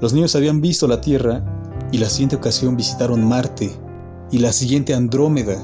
Los 0.00 0.12
niños 0.12 0.34
habían 0.34 0.60
visto 0.60 0.88
la 0.88 1.00
Tierra 1.00 1.44
y 1.92 1.98
la 1.98 2.08
siguiente 2.08 2.36
ocasión 2.36 2.76
visitaron 2.76 3.22
Marte 3.22 3.70
y 4.30 4.38
la 4.38 4.52
siguiente 4.52 4.94
Andrómeda. 4.94 5.56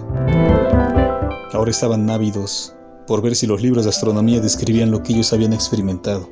Ahora 1.53 1.71
estaban 1.71 2.09
ávidos 2.11 2.75
por 3.07 3.23
ver 3.23 3.35
si 3.35 3.47
los 3.47 3.63
libros 3.63 3.85
de 3.85 3.91
astronomía 3.91 4.41
describían 4.41 4.91
lo 4.91 5.03
que 5.03 5.15
ellos 5.15 5.33
habían 5.33 5.53
experimentado. 5.53 6.29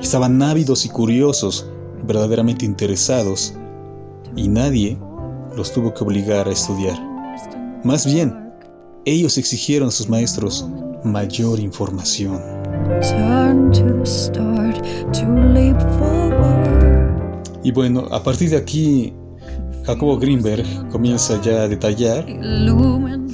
Estaban 0.00 0.42
ávidos 0.42 0.84
y 0.84 0.88
curiosos, 0.88 1.66
verdaderamente 2.06 2.64
interesados, 2.64 3.54
y 4.36 4.48
nadie 4.48 4.98
los 5.56 5.72
tuvo 5.72 5.92
que 5.94 6.04
obligar 6.04 6.48
a 6.48 6.50
estudiar. 6.50 6.98
Más 7.84 8.06
bien, 8.06 8.34
ellos 9.04 9.36
exigieron 9.38 9.88
a 9.88 9.90
sus 9.90 10.08
maestros 10.08 10.68
mayor 11.04 11.60
información. 11.60 12.40
Y 17.62 17.72
bueno, 17.72 18.06
a 18.10 18.22
partir 18.22 18.50
de 18.50 18.56
aquí, 18.56 19.12
Jacobo 19.84 20.18
Greenberg 20.18 20.64
comienza 20.90 21.40
ya 21.42 21.62
a 21.62 21.68
detallar, 21.68 22.26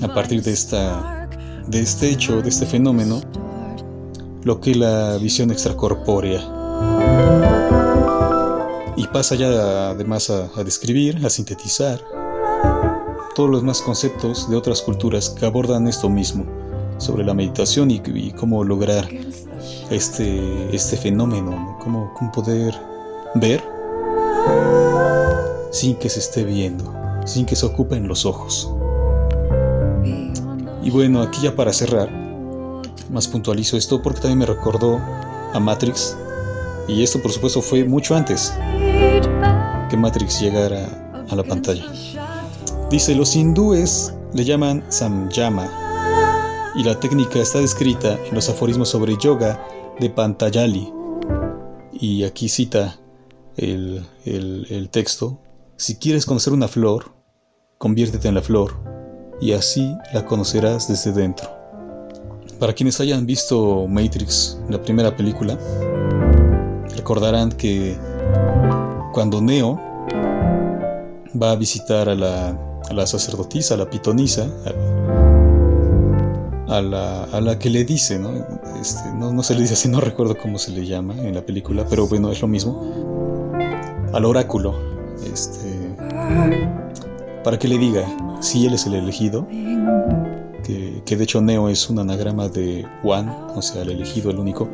a 0.02 0.14
partir 0.14 0.42
de, 0.42 0.52
esta, 0.52 1.28
de 1.68 1.80
este 1.80 2.10
hecho, 2.10 2.42
de 2.42 2.48
este 2.48 2.66
fenómeno, 2.66 3.20
lo 4.44 4.60
que 4.60 4.72
es 4.72 4.76
la 4.76 5.16
visión 5.18 5.50
extracorpórea. 5.50 6.40
Pasa 9.12 9.34
ya 9.34 9.90
además 9.90 10.30
a, 10.30 10.62
describir, 10.62 11.24
a 11.26 11.30
sintetizar 11.30 12.00
todos 13.34 13.50
los 13.50 13.62
más 13.62 13.82
conceptos 13.82 14.48
de 14.48 14.56
otras 14.56 14.82
culturas 14.82 15.30
que 15.30 15.46
abordan 15.46 15.88
esto 15.88 16.08
mismo, 16.08 16.44
sobre 16.98 17.24
la 17.24 17.34
meditación 17.34 17.90
y, 17.90 18.32
cómo 18.32 18.62
lograr 18.62 19.08
este, 19.90 20.74
este 20.74 20.96
fenómeno, 20.96 21.76
cómo, 21.82 22.12
cómo 22.14 22.30
poder 22.30 22.74
ver 23.34 23.62
sin 25.72 25.96
que 25.96 26.08
se 26.08 26.20
esté 26.20 26.44
viendo, 26.44 26.92
sin 27.24 27.46
que 27.46 27.56
se 27.56 27.66
ocupen 27.66 28.06
los 28.06 28.24
ojos. 28.24 28.70
Y 30.82 30.90
bueno, 30.90 31.20
aquí 31.22 31.42
ya 31.42 31.56
para 31.56 31.72
cerrar, 31.72 32.10
más 33.10 33.26
puntualizo 33.26 33.76
esto 33.76 34.00
porque 34.02 34.20
también 34.20 34.38
me 34.38 34.46
recordó 34.46 34.98
a 35.52 35.58
Matrix, 35.58 36.16
y 36.88 37.02
esto 37.02 37.20
por 37.20 37.32
supuesto 37.32 37.62
fue 37.62 37.84
mucho 37.84 38.14
antes 38.14 38.52
que 39.88 39.96
Matrix 39.96 40.40
llegara 40.40 41.24
a 41.28 41.36
la 41.36 41.42
pantalla. 41.42 41.84
Dice, 42.90 43.14
los 43.14 43.36
hindúes 43.36 44.14
le 44.32 44.44
llaman 44.44 44.84
samyama, 44.88 45.68
y 46.74 46.84
la 46.84 46.98
técnica 46.98 47.40
está 47.40 47.58
descrita 47.58 48.18
en 48.26 48.34
los 48.34 48.48
aforismos 48.48 48.88
sobre 48.88 49.16
yoga 49.16 49.60
de 49.98 50.10
Pantayali. 50.10 50.92
Y 51.92 52.24
aquí 52.24 52.48
cita 52.48 52.98
el, 53.56 54.06
el, 54.24 54.88
texto, 54.90 55.38
si 55.76 55.96
quieres 55.96 56.24
conocer 56.24 56.52
una 56.52 56.68
flor, 56.68 57.12
conviértete 57.78 58.28
en 58.28 58.34
la 58.34 58.42
flor 58.42 58.76
y 59.40 59.52
así 59.52 59.94
la 60.14 60.24
conocerás 60.24 60.88
desde 60.88 61.12
dentro. 61.12 61.50
Para 62.58 62.72
quienes 62.72 63.00
hayan 63.00 63.26
visto 63.26 63.86
Matrix, 63.88 64.58
la 64.68 64.80
primera 64.80 65.16
película, 65.16 65.58
recordarán 67.00 67.50
que 67.52 67.96
cuando 69.14 69.40
Neo 69.40 69.80
va 71.40 71.52
a 71.52 71.56
visitar 71.56 72.10
a 72.10 72.14
la, 72.14 73.06
sacerdotisa, 73.06 73.74
a 73.74 73.78
la 73.78 73.88
pitonisa, 73.88 74.46
a, 76.68 76.82
la, 76.82 77.58
que 77.58 77.70
le 77.70 77.84
dice, 77.84 78.18
¿no? 78.18 78.32
Este, 78.78 79.10
¿no? 79.14 79.42
se 79.42 79.54
le 79.54 79.62
dice 79.62 79.72
así, 79.72 79.88
no 79.88 80.00
recuerdo 80.00 80.36
cómo 80.36 80.58
se 80.58 80.72
le 80.72 80.84
llama 80.84 81.14
en 81.14 81.34
la 81.34 81.40
película, 81.40 81.86
pero 81.88 82.06
bueno, 82.06 82.30
es 82.30 82.42
lo 82.42 82.48
mismo 82.48 83.50
al 84.12 84.24
oráculo, 84.26 84.74
este, 85.24 85.96
para 87.42 87.58
que 87.58 87.66
le 87.66 87.78
diga 87.78 88.04
si 88.40 88.66
él 88.66 88.74
es 88.74 88.84
el 88.84 88.94
elegido, 88.94 89.46
que, 91.06 91.16
de 91.16 91.24
hecho 91.24 91.40
Neo 91.40 91.70
es 91.70 91.88
un 91.88 91.98
anagrama 91.98 92.48
de 92.48 92.86
One, 93.02 93.32
o 93.56 93.62
sea, 93.62 93.82
el 93.82 93.90
elegido, 93.90 94.30
el 94.30 94.38
único. 94.38 94.68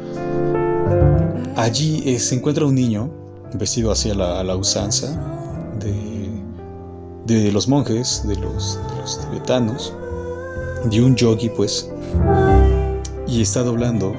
Allí 1.56 2.02
eh, 2.06 2.18
se 2.18 2.34
encuentra 2.34 2.66
un 2.66 2.74
niño 2.74 3.10
vestido 3.54 3.90
hacia 3.90 4.14
la, 4.14 4.42
la 4.44 4.56
usanza 4.56 5.36
de, 7.26 7.52
los 7.52 7.68
monjes, 7.68 8.22
de 8.26 8.36
los, 8.36 8.78
tibetanos, 9.30 9.92
de 10.84 11.02
un 11.02 11.16
yogi, 11.16 11.48
pues, 11.50 11.90
y 13.26 13.42
está 13.42 13.62
doblando. 13.62 14.14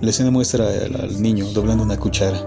La 0.00 0.10
escena 0.10 0.30
muestra 0.30 0.66
al 0.66 1.22
niño 1.22 1.46
doblando 1.52 1.84
una 1.84 1.96
cuchara. 1.96 2.38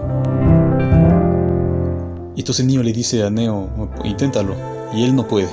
Y 2.36 2.40
entonces 2.40 2.60
el 2.60 2.66
niño 2.66 2.82
le 2.82 2.92
dice 2.92 3.24
a 3.24 3.30
Neo, 3.30 3.68
inténtalo, 4.04 4.54
y 4.94 5.04
él 5.04 5.14
no 5.14 5.26
puede. 5.26 5.48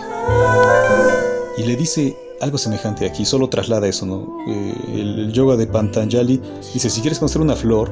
Y 1.58 1.63
le 1.63 1.76
dice 1.76 2.17
algo 2.41 2.58
semejante 2.58 3.06
aquí, 3.06 3.26
solo 3.26 3.47
traslada 3.47 3.88
eso, 3.88 4.06
¿no? 4.06 4.38
Eh, 4.47 4.76
el, 4.95 5.32
yoga 5.32 5.56
de 5.56 5.65
Pantanjali 5.65 6.41
dice, 6.73 6.89
si 6.89 6.99
quieres 6.99 7.19
conocer 7.19 7.41
una 7.41 7.56
flor, 7.56 7.89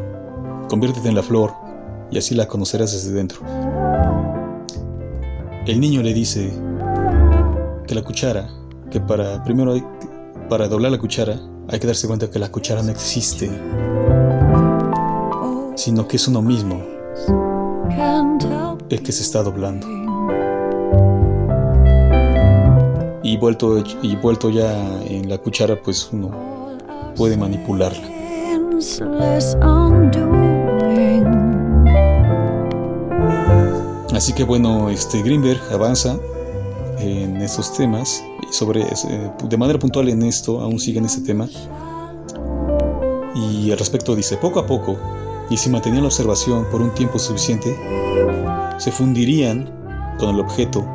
conviértete 0.71 1.09
en 1.09 1.15
la 1.15 1.21
flor, 1.21 1.51
y 2.11 2.17
así 2.17 2.33
la 2.33 2.47
conocerás 2.47 2.93
desde 2.93 3.11
dentro. 3.11 3.41
El 5.67 5.81
niño 5.81 6.01
le 6.01 6.13
dice 6.13 6.49
que 7.85 7.93
la 7.93 8.01
cuchara, 8.01 8.47
que 8.89 9.01
para 9.01 9.43
primero 9.43 9.75
para 10.47 10.69
doblar 10.69 10.93
la 10.93 10.97
cuchara 10.97 11.37
hay 11.67 11.77
que 11.77 11.87
darse 11.87 12.07
cuenta 12.07 12.29
que 12.29 12.39
la 12.39 12.49
cuchara 12.49 12.81
no 12.83 12.89
existe, 12.89 13.51
sino 15.75 16.07
que 16.07 16.15
es 16.15 16.25
uno 16.29 16.41
mismo 16.41 16.81
el 18.89 19.03
que 19.03 19.11
se 19.11 19.23
está 19.23 19.43
doblando. 19.43 19.85
Y 23.23 23.35
vuelto, 23.35 23.83
y 24.01 24.15
vuelto 24.15 24.49
ya 24.49 24.73
en 25.03 25.27
la 25.27 25.37
cuchara, 25.37 25.75
pues 25.75 26.09
uno 26.13 26.31
puede 27.17 27.35
manipularla. 27.35 28.07
Así 34.21 34.33
que 34.33 34.43
bueno, 34.43 34.87
este 34.91 35.23
Greenberg 35.23 35.59
avanza 35.73 36.15
en 36.99 37.37
estos 37.37 37.73
temas 37.73 38.23
sobre 38.51 38.81
eh, 38.83 39.31
de 39.49 39.57
manera 39.57 39.79
puntual 39.79 40.09
en 40.09 40.21
esto, 40.21 40.61
aún 40.61 40.79
sigue 40.79 40.99
en 40.99 41.05
este 41.05 41.21
tema. 41.21 41.49
Y 43.33 43.71
al 43.71 43.79
respecto 43.79 44.15
dice, 44.15 44.37
poco 44.37 44.59
a 44.59 44.67
poco, 44.67 44.95
y 45.49 45.57
si 45.57 45.71
mantenía 45.71 46.01
la 46.01 46.05
observación 46.05 46.67
por 46.69 46.83
un 46.83 46.93
tiempo 46.93 47.17
suficiente, 47.17 47.75
se 48.77 48.91
fundirían 48.91 49.67
con 50.19 50.35
el 50.35 50.41
objeto 50.41 50.85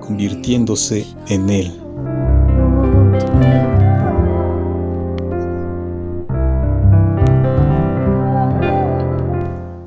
convirtiéndose 0.00 1.06
en 1.28 1.48
él. 1.48 1.72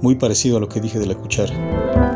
Muy 0.01 0.15
parecido 0.15 0.57
a 0.57 0.59
lo 0.59 0.67
que 0.67 0.81
dije 0.81 0.97
de 0.97 1.05
la 1.05 1.13
cuchara. 1.13 2.10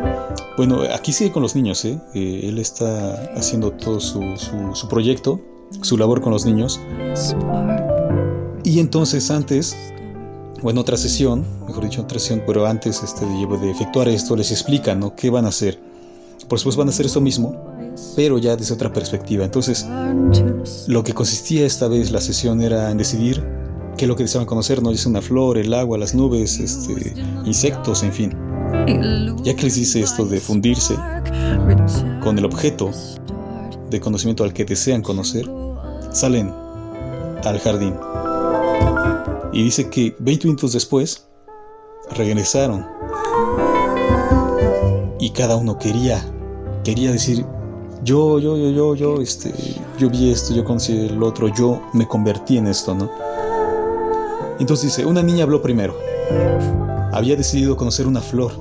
Bueno, 0.56 0.80
aquí 0.94 1.12
sigue 1.12 1.32
con 1.32 1.42
los 1.42 1.54
niños, 1.54 1.84
¿eh? 1.84 1.98
eh 2.14 2.40
él 2.44 2.58
está 2.58 3.30
haciendo 3.36 3.72
todo 3.72 4.00
su, 4.00 4.22
su, 4.72 4.88
proyecto, 4.88 5.38
su 5.82 5.98
labor 5.98 6.22
con 6.22 6.32
los 6.32 6.46
niños. 6.46 6.80
Y 8.64 8.80
entonces 8.80 9.30
antes, 9.30 9.76
o 10.62 10.70
en 10.70 10.78
otra 10.78 10.96
sesión, 10.96 11.44
mejor 11.66 11.84
dicho, 11.84 12.02
otra 12.02 12.18
sesión, 12.18 12.42
pero 12.46 12.66
antes 12.66 13.02
este, 13.02 13.26
de, 13.26 13.58
de 13.58 13.70
efectuar 13.70 14.08
esto, 14.08 14.34
les 14.34 14.50
explican 14.50 14.98
¿no? 14.98 15.14
qué 15.14 15.28
van 15.28 15.44
a 15.44 15.48
hacer. 15.48 15.78
Por 16.48 16.58
supuesto 16.58 16.78
van 16.78 16.88
a 16.88 16.90
hacer 16.90 17.04
esto 17.04 17.20
mismo, 17.20 17.54
pero 18.14 18.38
ya 18.38 18.56
desde 18.56 18.72
otra 18.72 18.90
perspectiva. 18.92 19.44
Entonces, 19.44 19.86
lo 20.86 21.04
que 21.04 21.12
consistía 21.12 21.66
esta 21.66 21.86
vez 21.86 22.10
la 22.10 22.22
sesión 22.22 22.62
era 22.62 22.90
en 22.90 22.96
decidir 22.96 23.44
qué 23.98 24.04
es 24.04 24.08
lo 24.08 24.16
que 24.16 24.22
deseaban 24.22 24.46
conocer, 24.46 24.82
¿no? 24.82 24.90
Ya 24.92 25.08
una 25.08 25.22
flor, 25.22 25.58
el 25.58 25.72
agua, 25.74 25.98
las 25.98 26.14
nubes, 26.14 26.60
este, 26.60 27.14
insectos, 27.44 28.02
en 28.02 28.12
fin. 28.12 28.45
Ya 29.42 29.54
que 29.54 29.62
les 29.62 29.74
dice 29.76 30.00
esto 30.00 30.24
de 30.24 30.40
fundirse 30.40 30.96
con 32.22 32.38
el 32.38 32.44
objeto 32.44 32.90
de 33.90 34.00
conocimiento 34.00 34.44
al 34.44 34.52
que 34.52 34.64
desean 34.64 35.02
conocer, 35.02 35.48
salen 36.10 36.52
al 37.44 37.58
jardín. 37.60 37.94
Y 39.52 39.62
dice 39.62 39.88
que 39.88 40.14
20 40.18 40.48
minutos 40.48 40.72
después 40.72 41.26
regresaron. 42.10 42.86
Y 45.20 45.30
cada 45.30 45.56
uno 45.56 45.78
quería 45.78 46.24
quería 46.86 47.10
decir 47.10 47.44
yo 48.04 48.38
yo 48.38 48.56
yo 48.56 48.70
yo 48.70 48.94
yo 48.94 49.20
este 49.20 49.52
yo 49.98 50.08
vi 50.08 50.30
esto 50.30 50.54
yo 50.54 50.64
conocí 50.64 51.06
el 51.06 51.20
otro 51.20 51.48
yo 51.48 51.82
me 51.94 52.06
convertí 52.06 52.58
en 52.58 52.68
esto 52.68 52.94
no 52.94 53.10
entonces 54.60 54.96
dice 54.96 55.04
una 55.04 55.20
niña 55.20 55.42
habló 55.42 55.60
primero 55.60 55.96
había 57.16 57.36
decidido 57.36 57.76
conocer 57.76 58.06
una 58.06 58.20
flor 58.20 58.52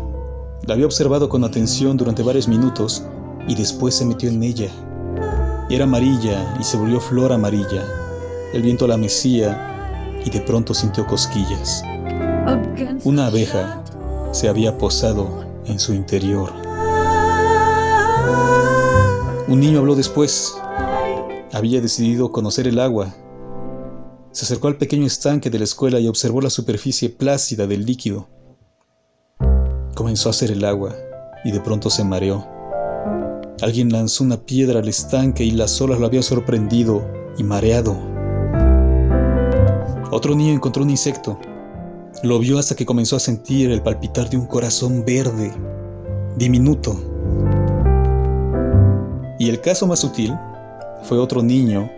la 0.68 0.74
había 0.74 0.86
observado 0.86 1.30
con 1.30 1.44
atención 1.44 1.98
durante 1.98 2.24
varios 2.24 2.48
minutos 2.48 3.04
y 3.48 3.56
después 3.56 3.96
se 3.96 4.06
metió 4.06 4.30
en 4.30 4.42
ella 4.44 4.70
era 5.70 5.84
amarilla 5.84 6.58
y 6.60 6.64
se 6.64 6.78
volvió 6.78 7.00
flor 7.00 7.32
amarilla 7.32 7.84
el 8.54 8.62
viento 8.62 8.88
la 8.88 8.98
mecía 8.98 10.20
y 10.26 10.30
de 10.30 10.42
pronto 10.42 10.74
sintió 10.74 11.06
cosquillas 11.06 11.84
una 13.04 13.28
abeja 13.28 13.84
se 14.32 14.50
había 14.50 14.78
posado 14.78 15.46
en 15.66 15.80
su 15.80 15.94
interior. 15.94 16.52
Un 19.48 19.60
niño 19.60 19.80
habló 19.80 19.96
después. 19.96 20.58
Había 21.54 21.82
decidido 21.82 22.32
conocer 22.32 22.68
el 22.68 22.80
agua. 22.80 23.16
Se 24.32 24.44
acercó 24.44 24.68
al 24.68 24.78
pequeño 24.78 25.06
estanque 25.06 25.50
de 25.50 25.60
la 25.60 25.64
escuela 25.64 26.00
y 26.00 26.08
observó 26.08 26.42
la 26.42 26.50
superficie 26.50 27.10
plácida 27.10 27.66
del 27.66 27.86
líquido. 27.86 28.28
Comenzó 29.96 30.30
a 30.30 30.32
hacer 30.32 30.52
el 30.52 30.64
agua 30.64 30.94
y 31.44 31.52
de 31.52 31.60
pronto 31.60 31.90
se 31.90 32.04
mareó. 32.04 32.46
Alguien 33.62 33.92
lanzó 33.92 34.24
una 34.24 34.38
piedra 34.38 34.80
al 34.80 34.88
estanque 34.88 35.44
y 35.44 35.52
las 35.52 35.82
olas 35.82 36.00
lo 36.00 36.06
habían 36.06 36.22
sorprendido 36.22 37.04
y 37.38 37.44
mareado. 37.44 37.98
Otro 40.12 40.36
niño 40.36 40.54
encontró 40.54 40.84
un 40.84 40.92
insecto 40.92 41.40
lo 42.24 42.40
vio 42.40 42.58
hasta 42.58 42.76
que 42.76 42.86
comenzó 42.86 43.16
a 43.18 43.20
sentir 43.20 43.70
el 43.72 43.82
palpitar 43.82 44.30
de 44.30 44.38
un 44.38 44.46
corazón 44.46 45.04
verde, 45.06 45.52
diminuto. 46.38 46.96
Y 49.38 49.50
el 49.50 49.60
caso 49.62 49.86
más 49.86 50.00
sutil 50.00 50.34
fue 51.04 51.18
otro 51.18 51.44
niño 51.44 51.90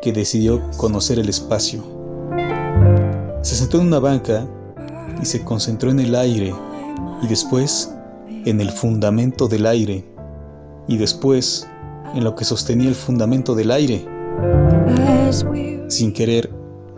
que 0.00 0.12
decidió 0.12 0.62
conocer 0.76 1.18
el 1.18 1.28
espacio. 1.28 1.84
Se 3.42 3.54
sentó 3.54 3.78
en 3.80 3.86
una 3.86 3.98
banca 3.98 4.46
y 5.20 5.26
se 5.26 5.44
concentró 5.44 5.90
en 5.90 6.00
el 6.00 6.14
aire 6.14 6.54
y 7.22 7.26
después 7.26 7.94
en 8.44 8.60
el 8.60 8.70
fundamento 8.70 9.48
del 9.48 9.66
aire 9.66 10.04
y 10.88 10.96
después 10.96 11.68
en 12.14 12.24
lo 12.24 12.34
que 12.34 12.44
sostenía 12.44 12.88
el 12.88 12.94
fundamento 12.94 13.54
del 13.54 13.70
aire. 13.70 14.06
Sin 15.88 16.12
querer, 16.12 16.50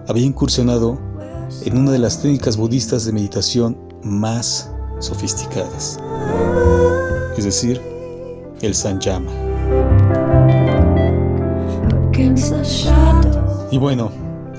había 0.08 0.24
incursionado 0.24 0.98
en 1.64 1.76
una 1.76 1.92
de 1.92 1.98
las 1.98 2.20
técnicas 2.20 2.56
budistas 2.56 3.04
de 3.04 3.12
meditación 3.12 3.76
más 4.02 4.70
sofisticadas, 4.98 5.98
es 7.36 7.44
decir, 7.44 7.80
el 8.62 8.74
Sanyama. 8.74 9.30
Y 13.70 13.78
bueno, 13.78 14.10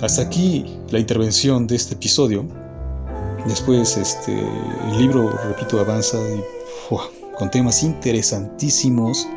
hasta 0.01 0.21
aquí 0.21 0.79
la 0.89 0.99
intervención 0.99 1.67
de 1.67 1.75
este 1.75 1.93
episodio. 1.93 2.45
Después, 3.47 3.97
este, 3.97 4.39
el 4.39 4.97
libro, 4.97 5.29
repito, 5.47 5.79
avanza 5.79 6.17
con 7.37 7.51
temas 7.51 7.83
interesantísimos 7.83 9.27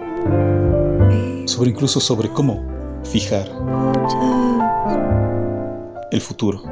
sobre 1.47 1.71
incluso 1.71 2.01
sobre 2.01 2.29
cómo 2.31 2.65
fijar 3.05 3.49
el 6.11 6.21
futuro. 6.21 6.63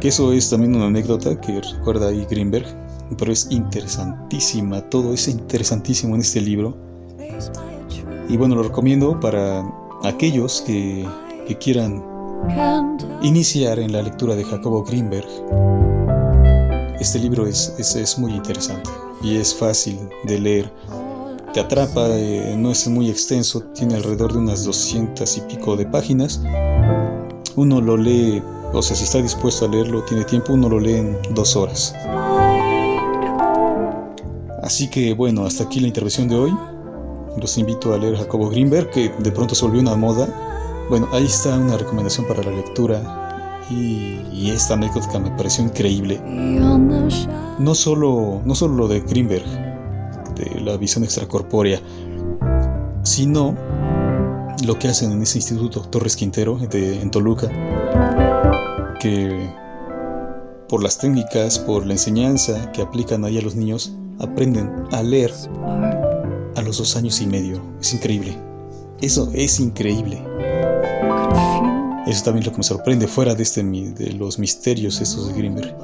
Que 0.00 0.08
eso 0.08 0.32
es 0.32 0.50
también 0.50 0.74
una 0.74 0.86
anécdota 0.86 1.40
que 1.40 1.60
recuerda 1.60 2.08
ahí 2.08 2.26
Greenberg, 2.28 2.66
pero 3.16 3.32
es 3.32 3.46
interesantísima, 3.50 4.80
todo 4.88 5.12
es 5.12 5.28
interesantísimo 5.28 6.14
en 6.14 6.20
este 6.22 6.40
libro. 6.40 6.76
Y 8.28 8.36
bueno, 8.36 8.54
lo 8.54 8.62
recomiendo 8.62 9.18
para 9.20 9.64
aquellos 10.04 10.62
que, 10.62 11.06
quieran 11.60 12.02
iniciar 13.22 13.78
en 13.78 13.92
la 13.92 14.02
lectura 14.02 14.34
de 14.34 14.44
Jacobo 14.44 14.82
Greenberg. 14.82 15.26
Este 17.00 17.18
libro 17.18 17.46
es, 17.46 17.74
es, 17.78 18.18
muy 18.18 18.32
interesante 18.32 18.90
y 19.22 19.36
es 19.36 19.54
fácil 19.54 19.98
de 20.24 20.38
leer. 20.38 20.72
Te 21.52 21.60
atrapa, 21.60 22.08
eh, 22.10 22.54
no 22.56 22.70
es 22.70 22.86
muy 22.88 23.10
extenso, 23.10 23.62
tiene 23.74 23.96
alrededor 23.96 24.32
de 24.32 24.38
unas 24.38 24.64
200 24.64 25.36
y 25.36 25.40
pico 25.42 25.76
de 25.76 25.86
páginas. 25.86 26.40
Uno 27.56 27.80
lo 27.80 27.96
lee 27.96 28.42
o 28.74 28.80
sea, 28.80 28.96
si 28.96 29.04
está 29.04 29.20
dispuesto 29.20 29.66
a 29.66 29.68
leerlo, 29.68 30.02
tiene 30.02 30.24
tiempo, 30.24 30.54
uno 30.54 30.66
lo 30.66 30.80
lee 30.80 30.94
en 30.94 31.18
dos 31.34 31.56
horas. 31.56 31.94
Así 34.62 34.88
que 34.88 35.12
bueno, 35.12 35.44
hasta 35.44 35.64
aquí 35.64 35.78
la 35.78 35.88
intervención 35.88 36.28
de 36.28 36.36
hoy. 36.36 36.56
Los 37.36 37.58
invito 37.58 37.92
a 37.92 37.98
leer 37.98 38.16
Jacobo 38.16 38.48
Greenberg, 38.48 38.90
que 38.90 39.10
de 39.18 39.30
pronto 39.30 39.54
se 39.54 39.64
volvió 39.64 39.82
una 39.82 39.94
moda. 39.94 40.26
Bueno, 40.88 41.08
ahí 41.12 41.24
está 41.24 41.56
una 41.56 41.76
recomendación 41.76 42.26
para 42.26 42.42
la 42.42 42.50
lectura. 42.50 43.60
Y, 43.70 44.50
esta 44.50 44.74
anécdota 44.74 45.18
me 45.18 45.30
pareció 45.30 45.64
increíble. 45.64 46.20
No 47.58 47.74
solo, 47.74 48.42
no 48.44 48.54
solo 48.54 48.74
lo 48.74 48.88
de 48.88 49.00
Greenberg, 49.00 49.44
de 50.34 50.60
la 50.60 50.76
visión 50.76 51.04
extracorpórea, 51.04 51.80
sino 53.02 53.54
lo 54.66 54.78
que 54.78 54.88
hacen 54.88 55.12
en 55.12 55.22
ese 55.22 55.38
instituto 55.38 55.80
Torres 55.82 56.16
Quintero 56.16 56.58
en 56.72 57.10
Toluca 57.10 57.50
que 59.02 59.50
por 60.68 60.82
las 60.82 60.96
técnicas, 60.96 61.58
por 61.58 61.84
la 61.84 61.94
enseñanza 61.94 62.70
que 62.72 62.82
aplican 62.82 63.24
ahí 63.24 63.36
a 63.36 63.42
los 63.42 63.56
niños, 63.56 63.92
aprenden 64.20 64.72
a 64.92 65.02
leer 65.02 65.32
a 66.54 66.62
los 66.62 66.78
dos 66.78 66.96
años 66.96 67.20
y 67.20 67.26
medio. 67.26 67.60
Es 67.80 67.92
increíble. 67.92 68.38
Eso 69.00 69.28
es 69.34 69.58
increíble. 69.58 70.22
Eso 72.06 72.24
también 72.24 72.42
es 72.42 72.46
lo 72.46 72.52
que 72.52 72.58
me 72.58 72.64
sorprende, 72.64 73.06
fuera 73.06 73.34
de, 73.34 73.42
este, 73.42 73.62
de 73.62 74.12
los 74.12 74.38
misterios 74.38 75.00
estos 75.00 75.28
de 75.28 75.34
Grimberg. 75.34 75.74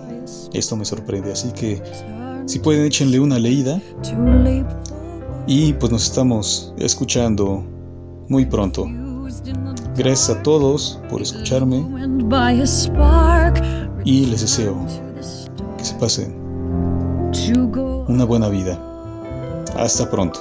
Esto 0.52 0.76
me 0.76 0.85
sorprende. 0.85 1.33
Así 1.33 1.50
que, 1.52 1.81
si 2.46 2.59
pueden, 2.59 2.85
échenle 2.85 3.20
una 3.20 3.38
leída. 3.38 3.81
Y 5.46 5.72
pues 5.74 5.90
nos 5.90 6.04
estamos 6.04 6.74
escuchando 6.78 7.64
muy 8.28 8.44
pronto. 8.44 8.87
Gracias 9.96 10.31
a 10.31 10.42
todos 10.42 11.00
por 11.09 11.22
escucharme 11.22 11.85
y 14.04 14.26
les 14.26 14.40
deseo 14.42 14.76
que 15.76 15.85
se 15.85 15.94
pasen 15.94 16.35
una 18.09 18.24
buena 18.24 18.48
vida. 18.48 18.78
Hasta 19.76 20.11
pronto. 20.11 20.38